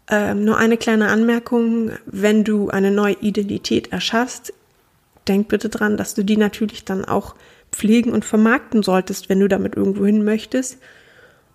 Ähm, 0.10 0.44
nur 0.44 0.58
eine 0.58 0.78
kleine 0.78 1.10
Anmerkung, 1.10 1.92
wenn 2.06 2.44
du 2.44 2.70
eine 2.70 2.92
neue 2.92 3.18
Identität 3.22 3.92
erschaffst, 3.92 4.54
denk 5.28 5.48
bitte 5.48 5.70
dran, 5.70 5.98
dass 5.98 6.16
du 6.16 6.24
die 6.24 6.38
natürlich 6.38 6.86
dann 6.86 7.06
auch 7.06 7.36
pflegen 7.72 8.12
und 8.12 8.26
vermarkten 8.26 8.82
solltest, 8.82 9.30
wenn 9.30 9.40
du 9.40 9.48
damit 9.48 9.76
irgendwo 9.76 10.06
hin 10.06 10.24
möchtest. 10.24 10.80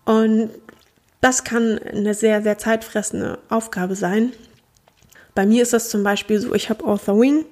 Und 0.04 0.50
das 1.20 1.42
kann 1.42 1.78
eine 1.78 2.14
sehr, 2.14 2.42
sehr 2.42 2.58
zeitfressende 2.58 3.38
Aufgabe 3.48 3.96
sein. 3.96 4.32
Bei 5.34 5.46
mir 5.46 5.62
ist 5.62 5.72
das 5.72 5.88
zum 5.88 6.04
Beispiel 6.04 6.38
so, 6.38 6.54
ich 6.54 6.70
habe 6.70 6.84
Author 6.84 7.18
Wing, 7.20 7.44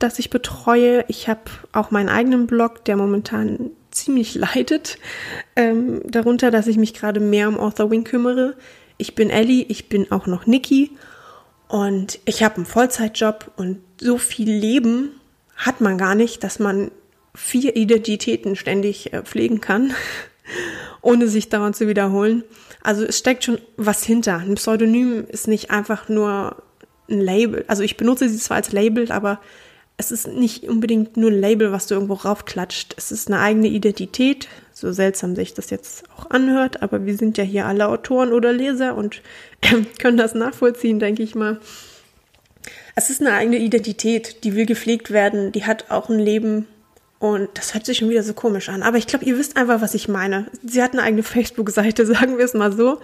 das 0.00 0.18
ich 0.18 0.30
betreue. 0.30 1.04
Ich 1.06 1.28
habe 1.28 1.42
auch 1.72 1.92
meinen 1.92 2.08
eigenen 2.08 2.46
Blog, 2.48 2.84
der 2.84 2.96
momentan 2.96 3.70
ziemlich 3.92 4.34
leidet, 4.34 4.98
ähm, 5.54 6.00
darunter, 6.04 6.50
dass 6.50 6.66
ich 6.66 6.76
mich 6.76 6.94
gerade 6.94 7.20
mehr 7.20 7.48
um 7.48 7.58
Author 7.58 7.90
Wing 7.90 8.04
kümmere. 8.04 8.56
Ich 8.96 9.14
bin 9.14 9.30
Ellie, 9.30 9.64
ich 9.68 9.88
bin 9.88 10.10
auch 10.10 10.26
noch 10.26 10.46
Nikki 10.46 10.90
und 11.68 12.18
ich 12.24 12.42
habe 12.42 12.56
einen 12.56 12.66
Vollzeitjob 12.66 13.52
und 13.56 13.78
so 14.00 14.18
viel 14.18 14.50
Leben 14.50 15.12
hat 15.56 15.80
man 15.80 15.98
gar 15.98 16.14
nicht, 16.14 16.42
dass 16.42 16.58
man 16.58 16.90
vier 17.34 17.76
Identitäten 17.76 18.56
ständig 18.56 19.12
äh, 19.12 19.22
pflegen 19.22 19.60
kann, 19.60 19.92
ohne 21.02 21.28
sich 21.28 21.48
daran 21.48 21.74
zu 21.74 21.86
wiederholen. 21.86 22.44
Also 22.82 23.04
es 23.04 23.18
steckt 23.18 23.44
schon 23.44 23.58
was 23.76 24.04
hinter. 24.04 24.38
Ein 24.38 24.54
Pseudonym 24.54 25.26
ist 25.28 25.48
nicht 25.48 25.70
einfach 25.70 26.08
nur 26.08 26.62
ein 27.08 27.20
Label. 27.20 27.64
Also 27.68 27.82
ich 27.82 27.96
benutze 27.96 28.28
sie 28.28 28.38
zwar 28.38 28.56
als 28.56 28.72
Label, 28.72 29.10
aber 29.12 29.40
es 30.00 30.10
ist 30.10 30.26
nicht 30.28 30.64
unbedingt 30.64 31.18
nur 31.18 31.30
ein 31.30 31.38
Label, 31.38 31.72
was 31.72 31.86
du 31.86 31.94
irgendwo 31.94 32.14
raufklatscht. 32.14 32.94
Es 32.96 33.12
ist 33.12 33.28
eine 33.28 33.38
eigene 33.38 33.68
Identität, 33.68 34.48
so 34.72 34.92
seltsam 34.92 35.36
sich 35.36 35.52
das 35.52 35.68
jetzt 35.68 36.04
auch 36.16 36.30
anhört, 36.30 36.82
aber 36.82 37.04
wir 37.04 37.16
sind 37.16 37.36
ja 37.36 37.44
hier 37.44 37.66
alle 37.66 37.86
Autoren 37.86 38.32
oder 38.32 38.50
Leser 38.52 38.96
und 38.96 39.20
können 39.98 40.16
das 40.16 40.34
nachvollziehen, 40.34 40.98
denke 40.98 41.22
ich 41.22 41.34
mal. 41.34 41.60
Es 42.96 43.10
ist 43.10 43.20
eine 43.20 43.34
eigene 43.34 43.58
Identität, 43.58 44.42
die 44.42 44.54
will 44.56 44.64
gepflegt 44.64 45.10
werden, 45.10 45.52
die 45.52 45.66
hat 45.66 45.90
auch 45.90 46.08
ein 46.08 46.18
Leben 46.18 46.66
und 47.18 47.50
das 47.54 47.74
hört 47.74 47.84
sich 47.84 47.98
schon 47.98 48.08
wieder 48.08 48.22
so 48.22 48.32
komisch 48.32 48.70
an. 48.70 48.82
Aber 48.82 48.96
ich 48.96 49.06
glaube, 49.06 49.26
ihr 49.26 49.36
wisst 49.36 49.58
einfach, 49.58 49.82
was 49.82 49.92
ich 49.92 50.08
meine. 50.08 50.46
Sie 50.64 50.82
hat 50.82 50.92
eine 50.92 51.02
eigene 51.02 51.22
Facebook-Seite, 51.22 52.06
sagen 52.14 52.38
wir 52.38 52.44
es 52.46 52.54
mal 52.54 52.72
so. 52.72 53.00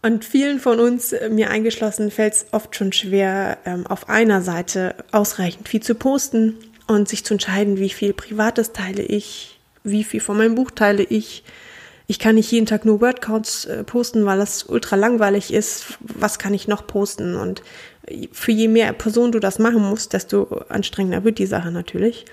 Und 0.00 0.24
vielen 0.24 0.60
von 0.60 0.78
uns, 0.78 1.12
äh, 1.12 1.28
mir 1.28 1.50
eingeschlossen, 1.50 2.10
fällt 2.10 2.34
es 2.34 2.46
oft 2.52 2.76
schon 2.76 2.92
schwer, 2.92 3.58
ähm, 3.64 3.86
auf 3.86 4.08
einer 4.08 4.42
Seite 4.42 4.94
ausreichend 5.10 5.68
viel 5.68 5.82
zu 5.82 5.94
posten 5.94 6.56
und 6.86 7.08
sich 7.08 7.24
zu 7.24 7.34
entscheiden, 7.34 7.78
wie 7.78 7.90
viel 7.90 8.12
Privates 8.12 8.72
teile 8.72 9.02
ich, 9.02 9.58
wie 9.82 10.04
viel 10.04 10.20
von 10.20 10.36
meinem 10.36 10.54
Buch 10.54 10.70
teile 10.70 11.02
ich. 11.02 11.42
ich 12.10 12.18
kann 12.18 12.36
nicht 12.36 12.50
jeden 12.50 12.64
Tag 12.64 12.86
nur 12.86 13.02
Wordcounts 13.02 13.66
äh, 13.66 13.84
posten, 13.84 14.24
weil 14.24 14.38
das 14.38 14.62
ultra 14.62 14.96
langweilig 14.96 15.52
ist. 15.52 15.98
Was 16.00 16.38
kann 16.38 16.54
ich 16.54 16.66
noch 16.66 16.86
posten? 16.86 17.34
Und 17.34 17.62
für 18.32 18.52
je 18.52 18.68
mehr 18.68 18.92
Personen 18.94 19.32
du 19.32 19.40
das 19.40 19.58
machen 19.58 19.82
musst, 19.82 20.14
desto 20.14 20.62
anstrengender 20.70 21.24
wird 21.24 21.38
die 21.38 21.46
Sache 21.46 21.70
natürlich. 21.70 22.24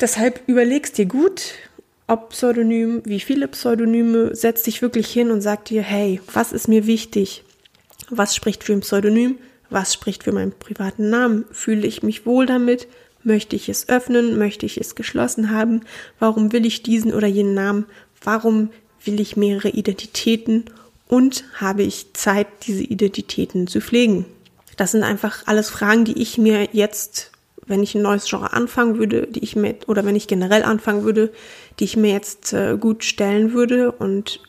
Deshalb 0.00 0.40
überlegst 0.46 0.96
dir 0.96 1.04
gut, 1.04 1.52
ob 2.10 2.30
Pseudonym, 2.30 3.02
wie 3.04 3.20
viele 3.20 3.46
Pseudonyme, 3.48 4.34
setz 4.34 4.64
dich 4.64 4.82
wirklich 4.82 5.08
hin 5.08 5.30
und 5.30 5.40
sag 5.40 5.64
dir, 5.66 5.82
hey, 5.82 6.20
was 6.32 6.52
ist 6.52 6.68
mir 6.68 6.86
wichtig? 6.86 7.44
Was 8.10 8.34
spricht 8.34 8.64
für 8.64 8.72
ein 8.72 8.80
Pseudonym? 8.80 9.38
Was 9.70 9.94
spricht 9.94 10.24
für 10.24 10.32
meinen 10.32 10.52
privaten 10.52 11.10
Namen? 11.10 11.44
Fühle 11.52 11.86
ich 11.86 12.02
mich 12.02 12.26
wohl 12.26 12.46
damit? 12.46 12.88
Möchte 13.22 13.54
ich 13.54 13.68
es 13.68 13.88
öffnen? 13.88 14.38
Möchte 14.38 14.66
ich 14.66 14.78
es 14.78 14.96
geschlossen 14.96 15.50
haben? 15.50 15.82
Warum 16.18 16.52
will 16.52 16.66
ich 16.66 16.82
diesen 16.82 17.14
oder 17.14 17.28
jenen 17.28 17.54
Namen? 17.54 17.86
Warum 18.22 18.70
will 19.04 19.20
ich 19.20 19.36
mehrere 19.36 19.68
Identitäten? 19.68 20.64
Und 21.06 21.44
habe 21.54 21.82
ich 21.82 22.12
Zeit, 22.14 22.48
diese 22.66 22.82
Identitäten 22.82 23.68
zu 23.68 23.80
pflegen? 23.80 24.24
Das 24.76 24.92
sind 24.92 25.04
einfach 25.04 25.46
alles 25.46 25.70
Fragen, 25.70 26.04
die 26.04 26.20
ich 26.20 26.38
mir 26.38 26.68
jetzt, 26.72 27.29
wenn 27.70 27.82
ich 27.82 27.94
ein 27.94 28.02
neues 28.02 28.28
Genre 28.28 28.52
anfangen 28.52 28.98
würde, 28.98 29.26
die 29.26 29.42
ich 29.42 29.56
mir, 29.56 29.76
oder 29.86 30.04
wenn 30.04 30.16
ich 30.16 30.26
generell 30.26 30.64
anfangen 30.64 31.04
würde, 31.04 31.32
die 31.78 31.84
ich 31.84 31.96
mir 31.96 32.12
jetzt 32.12 32.52
äh, 32.52 32.76
gut 32.78 33.04
stellen 33.04 33.52
würde 33.52 33.92
und 33.92 34.40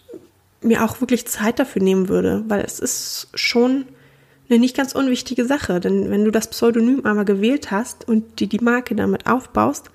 mir 0.62 0.84
auch 0.84 1.00
wirklich 1.00 1.28
Zeit 1.28 1.60
dafür 1.60 1.82
nehmen 1.82 2.10
würde, 2.10 2.44
weil 2.48 2.62
es 2.62 2.80
ist 2.80 3.30
schon 3.34 3.86
eine 4.50 4.60
nicht 4.60 4.76
ganz 4.76 4.94
unwichtige 4.94 5.46
Sache, 5.46 5.80
denn 5.80 6.10
wenn 6.10 6.26
du 6.26 6.32
das 6.32 6.50
Pseudonym 6.50 7.06
einmal 7.06 7.26
gewählt 7.26 7.72
hast 7.72 8.08
und 8.08 8.40
dir 8.40 8.48
die 8.48 8.60
Marke 8.60 8.96
damit 8.96 9.28
aufbaust, 9.28 9.90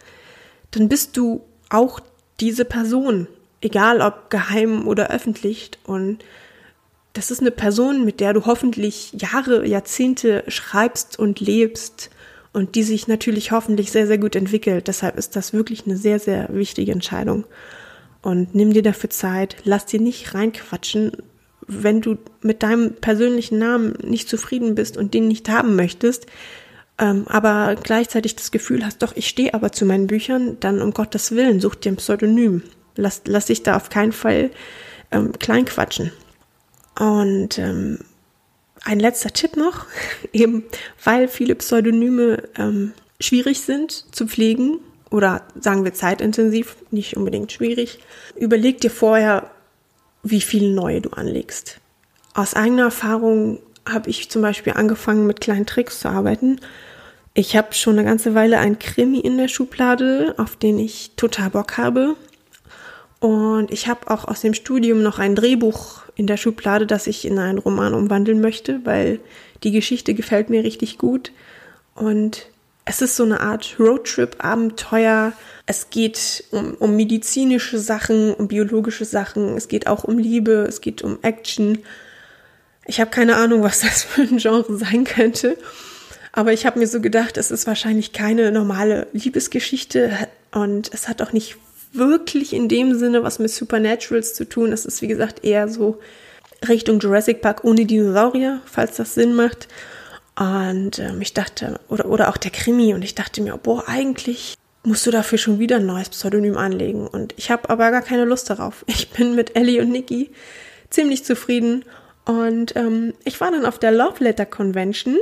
dann 0.71 0.89
bist 0.89 1.17
du 1.17 1.43
auch 1.69 2.01
diese 2.41 2.65
Person, 2.65 3.27
egal 3.61 4.01
ob 4.01 4.31
geheim 4.31 4.87
oder 4.89 5.11
öffentlich. 5.11 5.73
Und 5.85 6.25
das 7.12 7.31
ist 7.31 7.41
eine 7.41 7.51
Person, 7.51 8.05
mit 8.05 8.21
der 8.21 8.33
du 8.33 8.47
hoffentlich 8.47 9.12
Jahre, 9.12 9.67
Jahrzehnte 9.67 10.45
schreibst 10.49 11.19
und 11.19 11.41
lebst 11.41 12.11
und 12.57 12.75
die 12.75 12.85
sich 12.85 13.07
natürlich 13.07 13.53
hoffentlich 13.53 13.92
sehr, 13.92 14.07
sehr 14.07 14.16
gut 14.16 14.35
entwickelt. 14.35 14.88
Deshalb 14.88 15.19
ist 15.19 15.37
das 15.37 15.53
wirklich 15.53 15.85
eine 15.85 15.99
sehr, 15.99 16.19
sehr 16.19 16.49
wichtige 16.51 16.90
Entscheidung. 16.90 17.45
Und 18.23 18.55
nimm 18.55 18.73
dir 18.73 18.83
dafür 18.83 19.11
Zeit, 19.11 19.57
lass 19.64 19.85
dir 19.85 20.01
nicht 20.01 20.33
reinquatschen, 20.33 21.12
wenn 21.66 22.01
du 22.01 22.16
mit 22.40 22.62
deinem 22.62 22.95
persönlichen 22.95 23.59
Namen 23.59 23.92
nicht 24.03 24.31
zufrieden 24.31 24.75
bist 24.75 24.97
und 24.97 25.12
den 25.12 25.29
nicht 25.29 25.51
haben 25.51 25.77
möchtest, 25.77 26.29
ähm, 26.97 27.27
aber 27.29 27.77
gleichzeitig 27.77 28.37
das 28.37 28.51
Gefühl 28.51 28.87
hast, 28.87 29.03
doch, 29.03 29.14
ich 29.14 29.29
stehe 29.29 29.53
aber 29.53 29.71
zu 29.71 29.85
meinen 29.85 30.07
Büchern, 30.07 30.57
dann 30.59 30.81
um 30.81 30.92
Gottes 30.95 31.33
Willen, 31.33 31.61
such 31.61 31.75
dir 31.75 31.92
ein 31.92 31.97
Pseudonym. 31.97 32.62
Lass, 32.95 33.21
lass 33.27 33.47
dich 33.47 33.64
da 33.64 33.77
auf 33.77 33.90
keinen 33.90 34.12
Fall 34.12 34.51
ähm, 35.11 35.33
kleinquatschen. 35.38 36.11
Und 36.99 37.59
ähm, 37.59 37.99
ein 38.87 39.01
letzter 39.01 39.33
Tipp 39.33 39.57
noch, 39.57 39.87
eben 40.33 40.64
weil 41.05 41.29
viele 41.29 41.55
Pseudonyme 41.55 42.42
ähm, 42.57 42.92
schwierig 43.20 43.61
sind 43.61 44.07
zu 44.14 44.27
pflegen 44.27 44.79
oder 45.11 45.42
sagen 45.61 45.85
wir 45.85 45.94
zeitintensiv, 45.94 46.77
nicht 46.90 47.16
unbedingt 47.16 47.53
schwierig, 47.53 47.99
überleg 48.37 48.81
dir 48.81 48.90
vorher, 48.90 49.51
wie 50.22 50.40
viele 50.40 50.70
neue 50.70 51.01
du 51.01 51.11
anlegst. 51.11 51.79
Aus 52.35 52.55
eigener 52.55 52.85
Erfahrung 52.85 53.61
habe 53.88 54.11
ich 54.11 54.29
zum 54.31 54.42
Beispiel 54.42 54.72
angefangen, 54.75 55.27
mit 55.27 55.40
kleinen 55.40 55.66
Tricks 55.66 56.01
zu 56.01 56.09
arbeiten. 56.09 56.61
Ich 57.35 57.57
habe 57.57 57.72
schon 57.72 57.99
eine 57.99 58.07
ganze 58.07 58.35
Weile 58.35 58.59
ein 58.59 58.79
Krimi 58.79 59.20
in 59.20 59.38
der 59.38 59.49
Schublade, 59.49 60.35
auf 60.37 60.57
den 60.57 60.79
ich 60.79 61.12
total 61.16 61.51
Bock 61.51 61.79
habe. 61.79 62.16
Und 63.20 63.70
ich 63.70 63.88
habe 63.88 64.11
auch 64.11 64.27
aus 64.27 64.40
dem 64.40 64.55
Studium 64.55 65.03
noch 65.03 65.18
ein 65.18 65.37
Drehbuch 65.37 66.03
in 66.17 66.27
der 66.27 66.39
Schublade, 66.39 66.87
das 66.87 67.07
ich 67.07 67.25
in 67.25 67.39
einen 67.39 67.59
Roman 67.59 67.95
umwandeln 67.95 68.41
möchte, 68.41 68.81
weil 68.85 69.21
die 69.63 69.71
Geschichte 69.71 70.15
gefällt 70.15 70.51
mir 70.51 70.65
richtig 70.65 70.99
gut. 70.99 71.31
Und 71.95 72.49
es 72.87 73.03
ist 73.03 73.17
so 73.17 73.25
eine 73.25 73.41
Art 73.41 73.77
Roadtrip-Abenteuer. 73.79 75.33
Es 75.67 75.91
geht 75.91 76.45
um, 76.53 76.75
um 76.75 76.97
medizinische 76.97 77.79
Sachen, 77.79 78.33
um 78.35 78.49
biologische 78.49 79.05
Sachen. 79.05 79.57
Es 79.57 79.69
geht 79.69 79.87
auch 79.87 80.05
um 80.05 80.19
Liebe, 80.19 80.65
es 80.69 80.81
geht 80.81 81.03
um 81.03 81.19
Action. 81.23 81.79
Ich 82.87 83.01
habe 83.01 83.11
keine 83.11 83.37
Ahnung, 83.37 83.63
was 83.63 83.81
das 83.81 84.03
für 84.03 84.23
ein 84.23 84.39
Genre 84.39 84.77
sein 84.79 85.05
könnte. 85.05 85.59
Aber 86.33 86.53
ich 86.53 86.65
habe 86.65 86.79
mir 86.79 86.87
so 86.87 87.01
gedacht, 87.01 87.37
es 87.37 87.51
ist 87.51 87.67
wahrscheinlich 87.67 88.13
keine 88.13 88.53
normale 88.53 89.07
Liebesgeschichte 89.13 90.29
und 90.53 90.93
es 90.93 91.09
hat 91.09 91.23
auch 91.23 91.33
nicht 91.33 91.57
wirklich 91.97 92.53
in 92.53 92.69
dem 92.69 92.99
Sinne 92.99 93.23
was 93.23 93.39
mit 93.39 93.51
Supernaturals 93.51 94.35
zu 94.35 94.49
tun. 94.49 94.73
Es 94.73 94.85
ist, 94.85 95.03
wie 95.03 95.09
gesagt, 95.09 95.45
eher 95.45 95.69
so 95.69 95.99
Richtung 96.69 97.01
Jurassic 97.01 97.43
Park 97.43 97.65
ohne 97.65 97.87
Dinosaurier, 97.87 98.61
falls 98.65 98.97
das 98.97 99.15
Sinn 99.15 99.35
macht. 99.35 99.69
Und 100.39 100.99
ähm, 100.99 101.21
ich 101.21 101.35
dachte, 101.35 101.81
oder, 101.89 102.07
oder 102.07 102.29
auch 102.29 102.37
der 102.37 102.51
Krimi, 102.51 102.95
und 102.95 103.03
ich 103.03 103.15
dachte 103.15 103.41
mir, 103.41 103.57
boah, 103.57 103.85
eigentlich 103.87 104.57
musst 104.85 105.07
du 105.07 105.11
dafür 105.11 105.39
schon 105.39 105.59
wieder 105.59 105.77
ein 105.77 105.87
neues 105.87 106.11
Pseudonym 106.11 106.57
anlegen. 106.57 107.07
Und 107.07 107.35
ich 107.37 107.51
habe 107.51 107.69
aber 107.71 107.91
gar 107.91 108.03
keine 108.03 108.25
Lust 108.25 108.51
darauf. 108.51 108.85
Ich 108.87 109.11
bin 109.11 109.35
mit 109.35 109.57
Ellie 109.57 109.81
und 109.83 109.91
Nikki 109.91 110.31
ziemlich 110.91 111.25
zufrieden. 111.25 111.85
Und 112.25 112.77
ähm, 112.77 113.15
ich 113.25 113.41
war 113.41 113.51
dann 113.51 113.67
auf 113.67 113.79
der 113.79 113.93
Love 113.93 114.23
Letter 114.23 114.47
Convention 114.47 115.17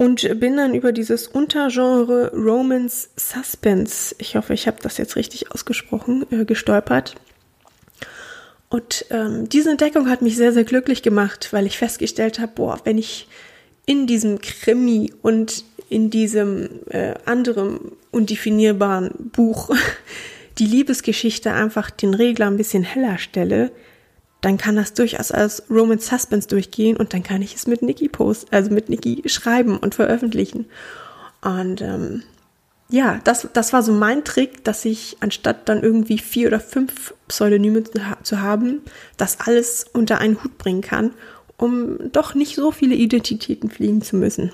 und 0.00 0.40
bin 0.40 0.56
dann 0.56 0.74
über 0.74 0.92
dieses 0.92 1.26
Untergenre 1.26 2.32
Romance 2.32 3.10
Suspense, 3.16 4.14
ich 4.16 4.34
hoffe, 4.34 4.54
ich 4.54 4.66
habe 4.66 4.78
das 4.80 4.96
jetzt 4.96 5.14
richtig 5.14 5.52
ausgesprochen, 5.52 6.24
äh, 6.30 6.46
gestolpert. 6.46 7.16
Und 8.70 9.04
ähm, 9.10 9.46
diese 9.50 9.68
Entdeckung 9.68 10.08
hat 10.08 10.22
mich 10.22 10.36
sehr, 10.36 10.54
sehr 10.54 10.64
glücklich 10.64 11.02
gemacht, 11.02 11.52
weil 11.52 11.66
ich 11.66 11.76
festgestellt 11.76 12.38
habe, 12.38 12.52
boah, 12.54 12.80
wenn 12.84 12.96
ich 12.96 13.28
in 13.84 14.06
diesem 14.06 14.40
Krimi 14.40 15.12
und 15.20 15.64
in 15.90 16.08
diesem 16.08 16.80
äh, 16.88 17.12
anderen 17.26 17.92
undefinierbaren 18.10 19.10
Buch 19.32 19.68
die 20.58 20.66
Liebesgeschichte 20.66 21.52
einfach 21.52 21.90
den 21.90 22.14
Regler 22.14 22.46
ein 22.46 22.56
bisschen 22.56 22.84
heller 22.84 23.18
stelle, 23.18 23.70
dann 24.40 24.56
kann 24.56 24.76
das 24.76 24.94
durchaus 24.94 25.32
als 25.32 25.64
Roman 25.70 25.98
Suspense 25.98 26.48
durchgehen 26.48 26.96
und 26.96 27.12
dann 27.12 27.22
kann 27.22 27.42
ich 27.42 27.54
es 27.54 27.66
mit 27.66 27.82
Nikki 27.82 28.08
post, 28.08 28.48
also 28.52 28.70
mit 28.70 28.88
Nikki 28.88 29.22
schreiben 29.26 29.76
und 29.76 29.94
veröffentlichen. 29.94 30.66
Und 31.42 31.80
ähm, 31.82 32.22
ja, 32.88 33.20
das, 33.24 33.48
das 33.52 33.72
war 33.72 33.82
so 33.82 33.92
mein 33.92 34.24
Trick, 34.24 34.64
dass 34.64 34.84
ich 34.84 35.16
anstatt 35.20 35.68
dann 35.68 35.82
irgendwie 35.82 36.18
vier 36.18 36.48
oder 36.48 36.60
fünf 36.60 37.14
Pseudonyme 37.28 37.84
zu 38.22 38.40
haben, 38.40 38.82
das 39.16 39.40
alles 39.40 39.84
unter 39.92 40.18
einen 40.18 40.42
Hut 40.42 40.58
bringen 40.58 40.80
kann, 40.80 41.12
um 41.56 42.10
doch 42.10 42.34
nicht 42.34 42.56
so 42.56 42.72
viele 42.72 42.94
Identitäten 42.94 43.70
fliegen 43.70 44.02
zu 44.02 44.16
müssen. 44.16 44.50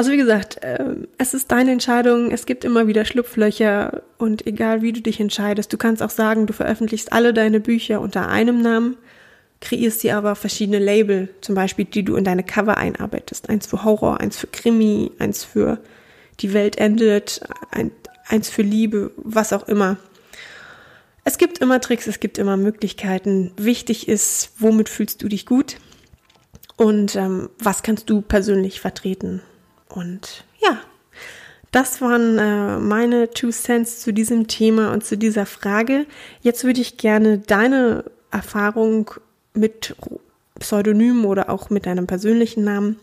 Also 0.00 0.12
wie 0.12 0.16
gesagt, 0.16 0.64
äh, 0.64 0.96
es 1.18 1.34
ist 1.34 1.52
deine 1.52 1.72
Entscheidung. 1.72 2.30
Es 2.30 2.46
gibt 2.46 2.64
immer 2.64 2.86
wieder 2.86 3.04
Schlupflöcher 3.04 4.02
und 4.16 4.46
egal 4.46 4.80
wie 4.80 4.94
du 4.94 5.02
dich 5.02 5.20
entscheidest, 5.20 5.70
du 5.74 5.76
kannst 5.76 6.02
auch 6.02 6.08
sagen, 6.08 6.46
du 6.46 6.54
veröffentlichst 6.54 7.12
alle 7.12 7.34
deine 7.34 7.60
Bücher 7.60 8.00
unter 8.00 8.30
einem 8.30 8.62
Namen, 8.62 8.96
kreierst 9.60 10.02
dir 10.02 10.16
aber 10.16 10.36
verschiedene 10.36 10.78
Label, 10.78 11.28
zum 11.42 11.54
Beispiel, 11.54 11.84
die 11.84 12.02
du 12.02 12.16
in 12.16 12.24
deine 12.24 12.42
Cover 12.42 12.78
einarbeitest. 12.78 13.50
Eins 13.50 13.66
für 13.66 13.84
Horror, 13.84 14.20
eins 14.20 14.38
für 14.38 14.46
Krimi, 14.46 15.12
eins 15.18 15.44
für 15.44 15.76
die 16.40 16.54
Welt 16.54 16.78
endet, 16.78 17.42
ein, 17.70 17.90
eins 18.26 18.48
für 18.48 18.62
Liebe, 18.62 19.10
was 19.18 19.52
auch 19.52 19.68
immer. 19.68 19.98
Es 21.24 21.36
gibt 21.36 21.58
immer 21.58 21.78
Tricks, 21.78 22.06
es 22.06 22.20
gibt 22.20 22.38
immer 22.38 22.56
Möglichkeiten. 22.56 23.52
Wichtig 23.58 24.08
ist, 24.08 24.52
womit 24.56 24.88
fühlst 24.88 25.22
du 25.22 25.28
dich 25.28 25.44
gut 25.44 25.76
und 26.78 27.16
ähm, 27.16 27.50
was 27.58 27.82
kannst 27.82 28.08
du 28.08 28.22
persönlich 28.22 28.80
vertreten. 28.80 29.42
Und 29.90 30.44
ja, 30.60 30.78
das 31.72 32.00
waren 32.00 32.38
äh, 32.38 32.78
meine 32.78 33.30
Two 33.30 33.50
Cents 33.50 34.00
zu 34.00 34.12
diesem 34.12 34.48
Thema 34.48 34.92
und 34.92 35.04
zu 35.04 35.16
dieser 35.16 35.46
Frage. 35.46 36.06
Jetzt 36.42 36.64
würde 36.64 36.80
ich 36.80 36.96
gerne 36.96 37.38
deine 37.38 38.04
Erfahrung 38.30 39.10
mit 39.54 39.94
Pseudonymen 40.58 41.24
oder 41.24 41.50
auch 41.50 41.70
mit 41.70 41.86
deinem 41.86 42.06
persönlichen 42.06 42.64
Namen 42.64 42.96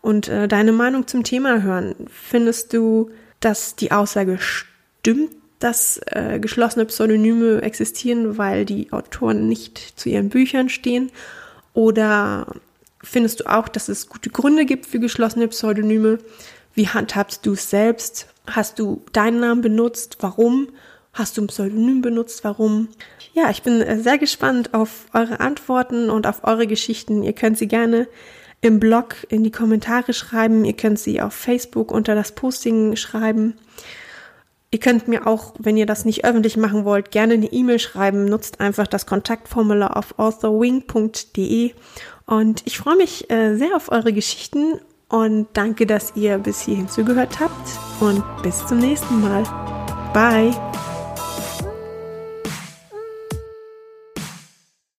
und 0.00 0.28
äh, 0.28 0.48
deine 0.48 0.72
Meinung 0.72 1.06
zum 1.06 1.22
Thema 1.22 1.62
hören. 1.62 1.94
Findest 2.08 2.72
du, 2.72 3.10
dass 3.40 3.76
die 3.76 3.92
Aussage 3.92 4.38
stimmt, 4.38 5.30
dass 5.58 6.00
äh, 6.06 6.38
geschlossene 6.40 6.84
Pseudonyme 6.86 7.62
existieren, 7.62 8.36
weil 8.36 8.64
die 8.64 8.92
Autoren 8.92 9.48
nicht 9.48 9.78
zu 9.78 10.08
ihren 10.08 10.28
Büchern 10.28 10.68
stehen? 10.68 11.10
Oder 11.72 12.46
findest 13.04 13.40
du 13.40 13.46
auch, 13.46 13.68
dass 13.68 13.88
es 13.88 14.08
gute 14.08 14.30
Gründe 14.30 14.64
gibt 14.64 14.86
für 14.86 14.98
geschlossene 14.98 15.48
Pseudonyme? 15.48 16.18
Wie 16.74 16.88
handhabst 16.88 17.46
du 17.46 17.52
es 17.52 17.70
selbst? 17.70 18.26
Hast 18.46 18.78
du 18.78 19.02
deinen 19.12 19.40
Namen 19.40 19.62
benutzt? 19.62 20.18
Warum? 20.20 20.68
Hast 21.12 21.36
du 21.36 21.42
ein 21.42 21.46
Pseudonym 21.46 22.02
benutzt? 22.02 22.42
Warum? 22.42 22.88
Ja, 23.32 23.50
ich 23.50 23.62
bin 23.62 23.80
äh, 23.80 23.98
sehr 24.00 24.18
gespannt 24.18 24.74
auf 24.74 25.06
eure 25.12 25.40
Antworten 25.40 26.10
und 26.10 26.26
auf 26.26 26.42
eure 26.42 26.66
Geschichten. 26.66 27.22
Ihr 27.22 27.32
könnt 27.32 27.56
sie 27.56 27.68
gerne 27.68 28.08
im 28.60 28.80
Blog 28.80 29.16
in 29.28 29.44
die 29.44 29.52
Kommentare 29.52 30.12
schreiben. 30.12 30.64
Ihr 30.64 30.72
könnt 30.72 30.98
sie 30.98 31.20
auf 31.20 31.34
Facebook 31.34 31.92
unter 31.92 32.14
das 32.14 32.32
Posting 32.32 32.96
schreiben. 32.96 33.54
Ihr 34.72 34.80
könnt 34.80 35.06
mir 35.06 35.28
auch, 35.28 35.54
wenn 35.60 35.76
ihr 35.76 35.86
das 35.86 36.04
nicht 36.04 36.24
öffentlich 36.24 36.56
machen 36.56 36.84
wollt, 36.84 37.12
gerne 37.12 37.34
eine 37.34 37.52
E-Mail 37.52 37.78
schreiben. 37.78 38.24
Nutzt 38.24 38.58
einfach 38.58 38.88
das 38.88 39.06
Kontaktformular 39.06 39.96
auf 39.96 40.18
authorwing.de. 40.18 41.74
Und 42.26 42.62
ich 42.64 42.78
freue 42.78 42.96
mich 42.96 43.30
äh, 43.30 43.56
sehr 43.56 43.76
auf 43.76 43.90
eure 43.90 44.12
Geschichten 44.12 44.80
und 45.08 45.48
danke, 45.52 45.86
dass 45.86 46.16
ihr 46.16 46.38
bis 46.38 46.62
hierhin 46.62 46.88
zugehört 46.88 47.38
habt. 47.40 47.68
Und 48.00 48.24
bis 48.42 48.64
zum 48.66 48.78
nächsten 48.78 49.20
Mal. 49.20 49.42
Bye. 50.12 50.54